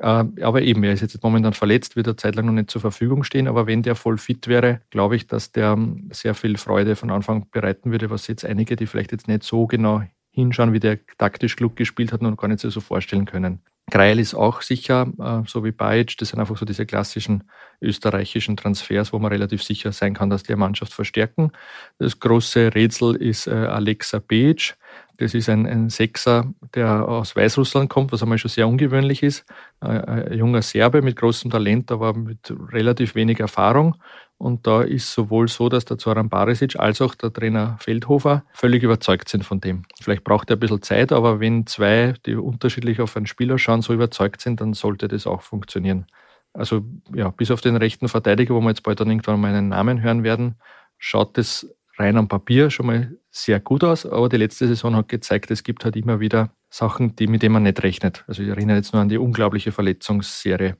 Äh, 0.00 0.24
aber 0.42 0.62
eben, 0.62 0.82
er 0.84 0.92
ist 0.94 1.02
jetzt 1.02 1.22
momentan 1.22 1.52
verletzt, 1.52 1.94
wird 1.96 2.06
er 2.06 2.16
zeitlang 2.16 2.46
noch 2.46 2.52
nicht 2.52 2.70
zur 2.70 2.80
Verfügung 2.80 3.22
stehen. 3.22 3.46
Aber 3.48 3.66
wenn 3.66 3.82
der 3.82 3.94
voll 3.94 4.18
fit 4.18 4.48
wäre, 4.48 4.80
glaube 4.90 5.16
ich, 5.16 5.26
dass 5.26 5.52
der 5.52 5.72
ähm, 5.72 6.08
sehr 6.12 6.34
viel 6.34 6.56
Freude 6.56 6.96
von 6.96 7.10
Anfang 7.10 7.48
bereiten 7.50 7.92
würde, 7.92 8.10
was 8.10 8.26
jetzt 8.26 8.44
einige, 8.44 8.76
die 8.76 8.86
vielleicht 8.86 9.12
jetzt 9.12 9.28
nicht 9.28 9.42
so 9.42 9.66
genau 9.66 10.02
hinschauen, 10.30 10.72
wie 10.72 10.80
der 10.80 10.98
taktisch 11.18 11.56
klug 11.56 11.76
gespielt 11.76 12.12
hat, 12.12 12.22
noch 12.22 12.36
gar 12.36 12.48
nicht 12.48 12.60
so 12.60 12.80
vorstellen 12.80 13.24
können. 13.24 13.62
Greil 13.90 14.20
ist 14.20 14.34
auch 14.34 14.62
sicher, 14.62 15.08
äh, 15.18 15.48
so 15.48 15.64
wie 15.64 15.72
Bajic, 15.72 16.16
das 16.18 16.28
sind 16.30 16.40
einfach 16.40 16.56
so 16.56 16.64
diese 16.64 16.86
klassischen 16.86 17.44
österreichischen 17.80 18.56
Transfers, 18.56 19.12
wo 19.12 19.18
man 19.18 19.32
relativ 19.32 19.62
sicher 19.62 19.92
sein 19.92 20.14
kann, 20.14 20.30
dass 20.30 20.44
die 20.44 20.54
Mannschaft 20.54 20.94
verstärken. 20.94 21.50
Das 21.98 22.20
große 22.20 22.74
Rätsel 22.74 23.16
ist 23.16 23.46
äh, 23.48 23.50
Alexa 23.50 24.20
Bejic. 24.20 24.76
Das 25.16 25.34
ist 25.34 25.50
ein, 25.50 25.66
ein 25.66 25.90
Sechser, 25.90 26.54
der 26.74 27.06
aus 27.06 27.36
Weißrussland 27.36 27.90
kommt, 27.90 28.10
was 28.12 28.22
einmal 28.22 28.38
schon 28.38 28.48
sehr 28.48 28.66
ungewöhnlich 28.66 29.22
ist. 29.22 29.44
Ein 29.80 30.32
junger 30.32 30.62
Serbe 30.62 31.02
mit 31.02 31.16
großem 31.16 31.50
Talent, 31.50 31.92
aber 31.92 32.14
mit 32.14 32.54
relativ 32.72 33.14
wenig 33.14 33.38
Erfahrung. 33.38 33.96
Und 34.40 34.66
da 34.66 34.80
ist 34.80 35.12
sowohl 35.12 35.48
so, 35.48 35.68
dass 35.68 35.84
der 35.84 35.98
Zoran 35.98 36.30
Barisic 36.30 36.80
als 36.80 37.02
auch 37.02 37.14
der 37.14 37.30
Trainer 37.30 37.76
Feldhofer 37.78 38.42
völlig 38.54 38.82
überzeugt 38.82 39.28
sind 39.28 39.44
von 39.44 39.60
dem. 39.60 39.82
Vielleicht 40.00 40.24
braucht 40.24 40.48
er 40.48 40.56
ein 40.56 40.60
bisschen 40.60 40.80
Zeit, 40.80 41.12
aber 41.12 41.40
wenn 41.40 41.66
zwei, 41.66 42.14
die 42.24 42.36
unterschiedlich 42.36 43.02
auf 43.02 43.14
einen 43.18 43.26
Spieler 43.26 43.58
schauen, 43.58 43.82
so 43.82 43.92
überzeugt 43.92 44.40
sind, 44.40 44.62
dann 44.62 44.72
sollte 44.72 45.08
das 45.08 45.26
auch 45.26 45.42
funktionieren. 45.42 46.06
Also 46.54 46.80
ja, 47.14 47.28
bis 47.28 47.50
auf 47.50 47.60
den 47.60 47.76
rechten 47.76 48.08
Verteidiger, 48.08 48.54
wo 48.54 48.62
wir 48.62 48.70
jetzt 48.70 48.82
bald 48.82 48.98
dann 49.00 49.10
irgendwann 49.10 49.42
mal 49.42 49.54
einen 49.54 49.68
Namen 49.68 50.00
hören 50.00 50.24
werden, 50.24 50.54
schaut 50.96 51.36
es 51.36 51.70
rein 51.98 52.16
am 52.16 52.28
Papier 52.28 52.70
schon 52.70 52.86
mal 52.86 53.14
sehr 53.30 53.60
gut 53.60 53.84
aus, 53.84 54.06
aber 54.06 54.30
die 54.30 54.38
letzte 54.38 54.66
Saison 54.68 54.96
hat 54.96 55.10
gezeigt, 55.10 55.50
es 55.50 55.64
gibt 55.64 55.84
halt 55.84 55.96
immer 55.96 56.18
wieder 56.18 56.48
Sachen, 56.70 57.14
die, 57.14 57.26
mit 57.26 57.42
denen 57.42 57.52
man 57.52 57.64
nicht 57.64 57.82
rechnet. 57.82 58.24
Also 58.26 58.42
ich 58.42 58.48
erinnere 58.48 58.78
jetzt 58.78 58.94
nur 58.94 59.02
an 59.02 59.10
die 59.10 59.18
unglaubliche 59.18 59.70
Verletzungsserie. 59.70 60.78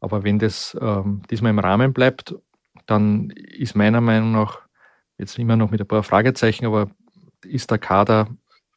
Aber 0.00 0.22
wenn 0.22 0.38
das 0.38 0.76
ähm, 0.78 1.22
diesmal 1.30 1.50
im 1.50 1.58
Rahmen 1.58 1.94
bleibt, 1.94 2.34
dann 2.90 3.30
ist 3.30 3.76
meiner 3.76 4.00
Meinung 4.00 4.32
nach, 4.32 4.60
jetzt 5.18 5.38
immer 5.38 5.56
noch 5.56 5.70
mit 5.70 5.80
ein 5.80 5.88
paar 5.88 6.02
Fragezeichen, 6.02 6.66
aber 6.66 6.90
ist 7.44 7.70
der 7.70 7.78
Kader, 7.78 8.28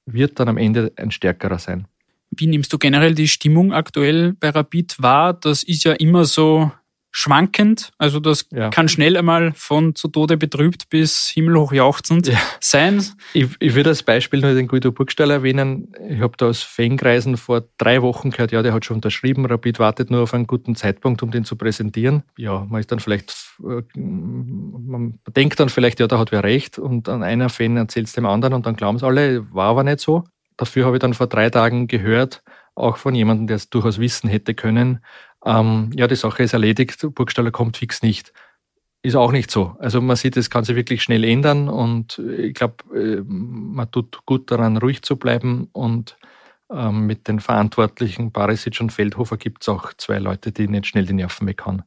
wird 0.05 0.39
dann 0.39 0.49
am 0.49 0.57
Ende 0.57 0.91
ein 0.95 1.11
stärkerer 1.11 1.59
sein. 1.59 1.87
Wie 2.31 2.47
nimmst 2.47 2.73
du 2.73 2.77
generell 2.77 3.15
die 3.15 3.27
Stimmung 3.27 3.73
aktuell 3.73 4.33
bei 4.33 4.49
Rapid 4.49 5.01
wahr? 5.01 5.33
Das 5.33 5.63
ist 5.63 5.83
ja 5.83 5.93
immer 5.93 6.25
so 6.25 6.71
schwankend. 7.15 7.91
Also 7.99 8.19
das 8.19 8.47
ja. 8.51 8.69
kann 8.69 8.89
schnell 8.89 9.15
einmal 9.15 9.53
von 9.55 9.95
zu 9.95 10.07
Tode 10.07 10.35
betrübt 10.35 10.89
bis 10.89 11.27
himmelhoch 11.27 11.71
jauchzend 11.71 12.27
ja. 12.27 12.39
sein. 12.59 13.03
Ich, 13.33 13.49
ich 13.59 13.75
würde 13.75 13.91
als 13.91 14.01
Beispiel 14.01 14.41
nur 14.41 14.55
den 14.55 14.67
Guido 14.67 14.91
Burgstall 14.91 15.29
erwähnen. 15.29 15.93
Ich 16.09 16.19
habe 16.19 16.35
da 16.37 16.47
aus 16.47 16.63
Fankreisen 16.63 17.37
vor 17.37 17.63
drei 17.77 18.01
Wochen 18.01 18.31
gehört, 18.31 18.51
ja, 18.51 18.63
der 18.63 18.73
hat 18.73 18.83
schon 18.83 18.95
unterschrieben, 18.95 19.45
Rapid 19.45 19.77
wartet 19.77 20.09
nur 20.09 20.23
auf 20.23 20.33
einen 20.33 20.47
guten 20.47 20.75
Zeitpunkt, 20.75 21.21
um 21.21 21.29
den 21.29 21.45
zu 21.45 21.55
präsentieren. 21.55 22.23
Ja, 22.35 22.65
man 22.67 22.79
ist 22.79 22.91
dann 22.91 22.99
vielleicht, 22.99 23.35
äh, 23.59 23.83
man 23.95 25.19
denkt 25.35 25.59
dann 25.59 25.69
vielleicht, 25.69 25.99
ja, 25.99 26.07
da 26.07 26.17
hat 26.17 26.31
wer 26.31 26.43
recht 26.43 26.79
und 26.79 27.07
an 27.09 27.21
einer 27.21 27.49
Fan 27.49 27.77
erzählt 27.77 28.07
es 28.07 28.13
dem 28.13 28.25
anderen 28.25 28.55
und 28.55 28.65
dann 28.65 28.75
glauben 28.75 28.97
es 28.97 29.03
alle, 29.03 29.45
war 29.53 29.69
aber 29.69 29.83
nicht 29.83 29.99
so. 29.99 30.23
Dafür 30.57 30.85
habe 30.85 30.97
ich 30.97 31.01
dann 31.01 31.13
vor 31.13 31.27
drei 31.27 31.51
Tagen 31.51 31.87
gehört, 31.87 32.43
auch 32.75 32.97
von 32.97 33.13
jemandem, 33.13 33.47
der 33.47 33.57
es 33.57 33.69
durchaus 33.69 33.99
wissen 33.99 34.29
hätte 34.29 34.55
können, 34.55 35.03
ähm, 35.45 35.91
ja, 35.95 36.07
die 36.07 36.15
Sache 36.15 36.43
ist 36.43 36.53
erledigt, 36.53 37.05
Burgstaller 37.13 37.51
kommt 37.51 37.77
fix 37.77 38.01
nicht. 38.01 38.33
Ist 39.01 39.15
auch 39.15 39.33
nicht 39.33 39.51
so. 39.51 39.75
Also 39.79 39.99
man 39.99 40.15
sieht, 40.15 40.37
es 40.37 40.49
kann 40.49 40.63
sich 40.63 40.77
wirklich 40.77 41.03
schnell 41.03 41.25
ändern 41.25 41.67
und 41.67 42.19
ich 42.19 42.53
glaube, 42.53 42.75
äh, 42.95 43.21
man 43.25 43.91
tut 43.91 44.25
gut 44.25 44.49
daran, 44.49 44.77
ruhig 44.77 45.01
zu 45.01 45.17
bleiben 45.17 45.67
und 45.73 46.17
ähm, 46.71 47.05
mit 47.05 47.27
den 47.27 47.41
Verantwortlichen 47.41 48.31
Barisic 48.31 48.79
und 48.79 48.91
Feldhofer 48.91 49.35
gibt 49.35 49.63
es 49.63 49.69
auch 49.69 49.93
zwei 49.97 50.19
Leute, 50.19 50.53
die 50.53 50.69
nicht 50.69 50.87
schnell 50.87 51.05
die 51.05 51.13
Nerven 51.13 51.47
weg 51.47 51.65
haben. 51.65 51.83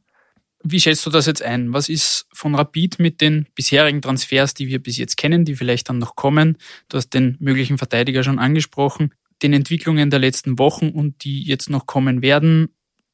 Wie 0.63 0.79
schätzt 0.79 1.05
du 1.05 1.09
das 1.09 1.25
jetzt 1.25 1.41
ein? 1.41 1.73
Was 1.73 1.89
ist 1.89 2.27
von 2.33 2.53
Rapid 2.53 2.99
mit 2.99 3.21
den 3.21 3.47
bisherigen 3.55 4.01
Transfers, 4.01 4.53
die 4.53 4.67
wir 4.67 4.81
bis 4.81 4.97
jetzt 4.97 5.17
kennen, 5.17 5.45
die 5.45 5.55
vielleicht 5.55 5.89
dann 5.89 5.97
noch 5.97 6.15
kommen? 6.15 6.57
Du 6.89 6.97
hast 6.97 7.09
den 7.09 7.37
möglichen 7.39 7.77
Verteidiger 7.77 8.23
schon 8.23 8.37
angesprochen, 8.37 9.13
den 9.41 9.53
Entwicklungen 9.53 10.09
der 10.09 10.19
letzten 10.19 10.59
Wochen 10.59 10.89
und 10.89 11.23
die 11.23 11.43
jetzt 11.43 11.69
noch 11.69 11.85
kommen 11.85 12.21
werden 12.21 12.69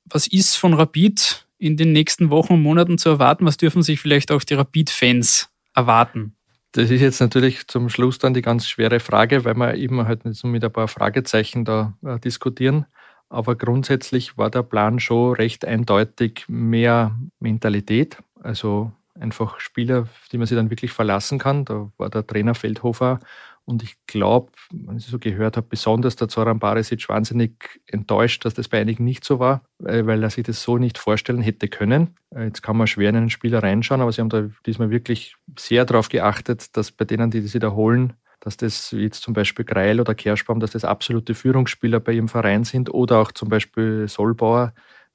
was 0.06 0.28
ist 0.28 0.56
von 0.56 0.74
Rapid 0.74 1.46
in 1.58 1.78
den 1.78 1.94
nächsten 1.94 2.30
Wochen 2.30 2.54
und 2.54 2.62
Monaten 2.62 2.98
zu 2.98 3.10
erwarten? 3.10 3.46
Was 3.46 3.58
dürfen 3.58 3.84
sich 3.84 4.00
vielleicht 4.00 4.32
auch 4.32 4.44
die 4.44 4.54
Rapid-Fans 4.54 5.50
erwarten? 5.74 6.36
Das 6.74 6.90
ist 6.90 7.02
jetzt 7.02 7.22
natürlich 7.22 7.68
zum 7.68 7.90
Schluss 7.90 8.18
dann 8.18 8.34
die 8.34 8.42
ganz 8.42 8.68
schwere 8.68 9.00
Frage, 9.00 9.46
weil 9.46 9.56
wir 9.56 9.76
eben 9.76 10.06
halt 10.08 10.26
mit 10.26 10.64
ein 10.64 10.72
paar 10.72 10.88
Fragezeichen 10.88 11.66
da 11.66 11.94
äh, 12.04 12.20
diskutieren. 12.20 12.86
Aber 13.30 13.56
grundsätzlich 13.56 14.38
war 14.38 14.50
der 14.50 14.64
Plan 14.64 15.00
schon 15.00 15.34
recht 15.34 15.66
eindeutig 15.66 16.46
mehr 16.48 17.16
Mentalität, 17.40 18.18
also 18.42 18.92
einfach 19.20 19.60
Spieler, 19.60 20.08
die 20.32 20.38
man 20.38 20.48
sich 20.48 20.56
dann 20.56 20.70
wirklich 20.70 20.92
verlassen 20.92 21.40
kann. 21.40 21.66
Da 21.66 21.92
war 21.98 22.10
der 22.10 22.26
Trainer 22.26 22.56
Feldhofer 22.56 23.20
Und 23.66 23.82
ich 23.82 23.96
glaube, 24.08 24.52
wenn 24.72 24.98
ich 24.98 25.06
so 25.06 25.20
gehört 25.20 25.56
habe, 25.56 25.68
besonders 25.70 26.18
der 26.18 26.28
Zoran 26.28 26.60
Barisic 26.60 27.08
wahnsinnig 27.08 27.82
enttäuscht, 27.86 28.44
dass 28.44 28.54
das 28.54 28.68
bei 28.68 28.82
einigen 28.82 29.06
nicht 29.06 29.24
so 29.24 29.40
war, 29.40 29.62
weil 29.80 30.22
er 30.22 30.30
sich 30.30 30.44
das 30.44 30.62
so 30.62 30.78
nicht 30.78 30.98
vorstellen 30.98 31.42
hätte 31.42 31.70
können. 31.70 32.16
Jetzt 32.38 32.62
kann 32.62 32.76
man 32.76 32.88
schwer 32.88 33.10
in 33.10 33.16
einen 33.16 33.30
Spieler 33.30 33.64
reinschauen, 33.64 34.02
aber 34.02 34.12
sie 34.12 34.20
haben 34.20 34.30
da 34.30 34.50
diesmal 34.66 34.90
wirklich 34.90 35.36
sehr 35.58 35.86
darauf 35.86 36.10
geachtet, 36.10 36.76
dass 36.76 36.92
bei 36.92 37.06
denen, 37.06 37.32
die 37.32 37.42
das 37.42 37.54
wiederholen, 37.54 38.14
dass 38.42 38.58
das 38.58 38.92
jetzt 38.92 39.22
zum 39.22 39.34
Beispiel 39.34 39.64
Greil 39.64 40.02
oder 40.02 40.14
Kerschbaum, 40.14 40.60
dass 40.60 40.72
das 40.72 40.84
absolute 40.84 41.34
Führungsspieler 41.34 42.02
bei 42.02 42.12
ihrem 42.12 42.28
Verein 42.28 42.66
sind 42.66 42.94
oder 42.94 43.20
auch 43.20 43.32
zum 43.32 43.48
Beispiel 43.48 44.10
Solbauer, 44.10 44.74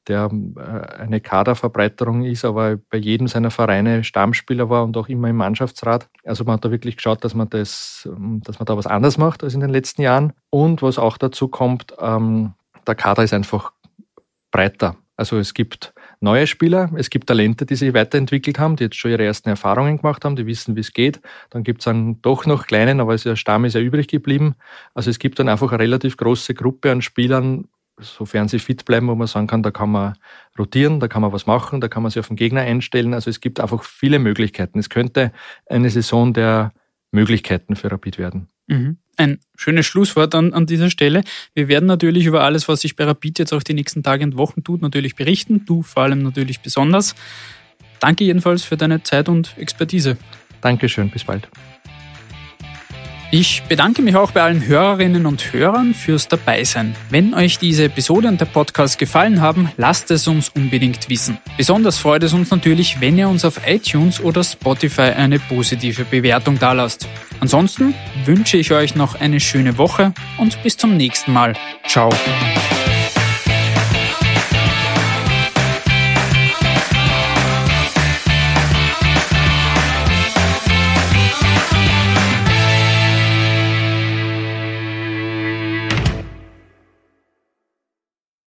der 0.09 0.31
äh, 0.57 1.03
eine 1.03 1.21
Kaderverbreiterung 1.21 2.25
ist, 2.25 2.45
aber 2.45 2.79
bei 2.91 2.99
jedem 2.99 3.29
seiner 3.29 3.51
Vereine 3.51 4.05
Stammspieler 4.05 4.69
war 4.71 4.85
und 4.85 4.97
auch 4.97 5.09
immer 5.09 5.29
im 5.29 5.37
Mannschaftsrat. 5.37 6.09
Also 6.25 6.45
man 6.45 6.55
hat 6.55 6.65
da 6.65 6.71
wirklich 6.71 6.97
geschaut, 6.97 7.25
dass 7.25 7.35
man 7.35 7.49
das, 7.51 8.09
dass 8.45 8.59
man 8.59 8.67
da 8.67 8.77
was 8.77 8.87
anders 8.87 9.19
macht 9.19 9.45
als 9.45 9.55
in 9.55 9.61
den 9.61 9.71
letzten 9.71 10.03
Jahren. 10.03 10.33
Und 10.51 10.83
was 10.83 10.99
auch 10.99 11.19
dazu 11.19 11.49
kommt, 11.49 11.95
ähm, 12.01 12.55
der 12.87 12.95
Kader 12.95 13.23
ist 13.23 13.35
einfach 13.35 13.73
breiter. 14.51 14.97
Also 15.17 15.37
es 15.37 15.53
gibt 15.53 15.93
neue 16.21 16.47
Spieler, 16.47 16.91
es 16.97 17.11
gibt 17.11 17.27
Talente, 17.27 17.67
die 17.67 17.75
sich 17.75 17.93
weiterentwickelt 17.93 18.59
haben, 18.59 18.77
die 18.77 18.85
jetzt 18.85 18.97
schon 18.97 19.11
ihre 19.11 19.25
ersten 19.25 19.49
Erfahrungen 19.49 19.99
gemacht 19.99 20.25
haben, 20.25 20.37
die 20.37 20.47
wissen, 20.47 20.77
wie 20.77 20.81
es 20.81 20.93
geht. 20.93 21.21
Dann 21.51 21.65
gibt 21.65 21.81
es 21.81 21.89
einen 21.89 22.23
doch 22.23 22.47
noch 22.47 22.67
kleinen, 22.67 23.01
aber 23.01 23.17
der 23.17 23.37
Stamm 23.37 23.65
ist 23.65 23.75
ja 23.75 23.81
übrig 23.81 24.07
geblieben. 24.07 24.55
Also 24.95 25.11
es 25.11 25.19
gibt 25.19 25.39
dann 25.39 25.49
einfach 25.49 25.73
eine 25.73 25.83
relativ 25.83 26.17
große 26.17 26.55
Gruppe 26.55 26.93
an 26.93 27.03
Spielern, 27.03 27.67
sofern 28.01 28.49
sie 28.49 28.59
fit 28.59 28.85
bleiben, 28.85 29.09
wo 29.09 29.15
man 29.15 29.27
sagen 29.27 29.47
kann, 29.47 29.63
da 29.63 29.71
kann 29.71 29.91
man 29.91 30.15
rotieren, 30.59 31.01
da 31.01 31.09
kann 31.09 31.23
man 31.23 31.33
was 31.33 31.47
machen, 31.47 31.81
da 31.81 31.89
kann 31.89 32.03
man 32.03 32.11
sich 32.11 32.21
auf 32.21 32.29
den 32.29 32.37
Gegner 32.37 32.63
einstellen. 32.63 33.15
Also 33.15 33.31
es 33.31 33.41
gibt 33.41 33.61
einfach 33.61 33.85
viele 33.85 34.19
Möglichkeiten. 34.19 34.79
Es 34.79 34.91
könnte 34.91 35.33
eine 35.67 35.91
Saison 35.91 36.33
der 36.33 36.73
Möglichkeiten 37.11 37.77
für 37.77 37.91
Rapid 37.91 38.19
werden. 38.19 38.49
Mhm. 38.67 38.99
Ein 39.17 39.41
schönes 39.57 39.87
Schlusswort 39.87 40.35
an, 40.35 40.53
an 40.53 40.67
dieser 40.67 40.91
Stelle. 40.91 41.23
Wir 41.55 41.69
werden 41.69 41.87
natürlich 41.87 42.27
über 42.27 42.45
alles, 42.45 42.69
was 42.69 42.83
sich 42.83 42.95
bei 42.95 43.05
Rapid 43.05 43.41
jetzt 43.41 43.53
auch 43.53 43.63
die 43.63 43.75
nächsten 43.75 44.03
Tage 44.03 44.25
und 44.25 44.37
Wochen 44.37 44.63
tut, 44.63 44.83
natürlich 44.83 45.17
berichten. 45.17 45.65
Du 45.65 45.83
vor 45.83 46.05
allem 46.05 46.23
natürlich 46.23 46.61
besonders. 46.61 47.15
Danke 47.99 48.25
jedenfalls 48.25 48.63
für 48.63 48.77
deine 48.77 49.03
Zeit 49.03 49.29
und 49.29 49.57
Expertise. 49.59 50.17
Dankeschön, 50.61 51.11
bis 51.11 51.25
bald. 51.25 51.49
Ich 53.31 53.63
bedanke 53.69 54.01
mich 54.01 54.17
auch 54.17 54.31
bei 54.31 54.41
allen 54.41 54.67
Hörerinnen 54.67 55.27
und 55.27 55.53
Hörern 55.53 55.93
fürs 55.93 56.29
Dabeisein. 56.29 56.97
Wenn 57.11 57.35
euch 57.35 57.59
diese 57.59 57.85
Episode 57.85 58.27
und 58.29 58.41
der 58.41 58.47
Podcast 58.47 58.99
gefallen 58.99 59.43
haben, 59.43 59.71
lasst 59.77 60.11
es 60.11 60.27
uns 60.27 60.49
unbedingt 60.49 61.11
wissen. 61.11 61.37
Besonders 61.59 61.99
freut 61.99 62.23
es 62.23 62.33
uns 62.33 62.51
natürlich, 62.51 63.03
wenn 63.03 63.19
ihr 63.19 63.29
uns 63.29 63.45
auf 63.45 63.61
iTunes 63.67 64.19
oder 64.19 64.43
Spotify 64.43 65.13
eine 65.13 65.39
positive 65.39 66.07
Bewertung 66.07 66.59
dalasst. 66.59 67.07
Ansonsten 67.41 67.95
wünsche 68.25 68.57
ich 68.57 68.73
euch 68.73 68.95
noch 68.95 69.21
eine 69.21 69.41
schöne 69.41 69.77
Woche 69.77 70.15
und 70.39 70.63
bis 70.63 70.79
zum 70.79 70.97
nächsten 70.97 71.35
Mal. 71.35 71.53
Ciao. 71.87 72.09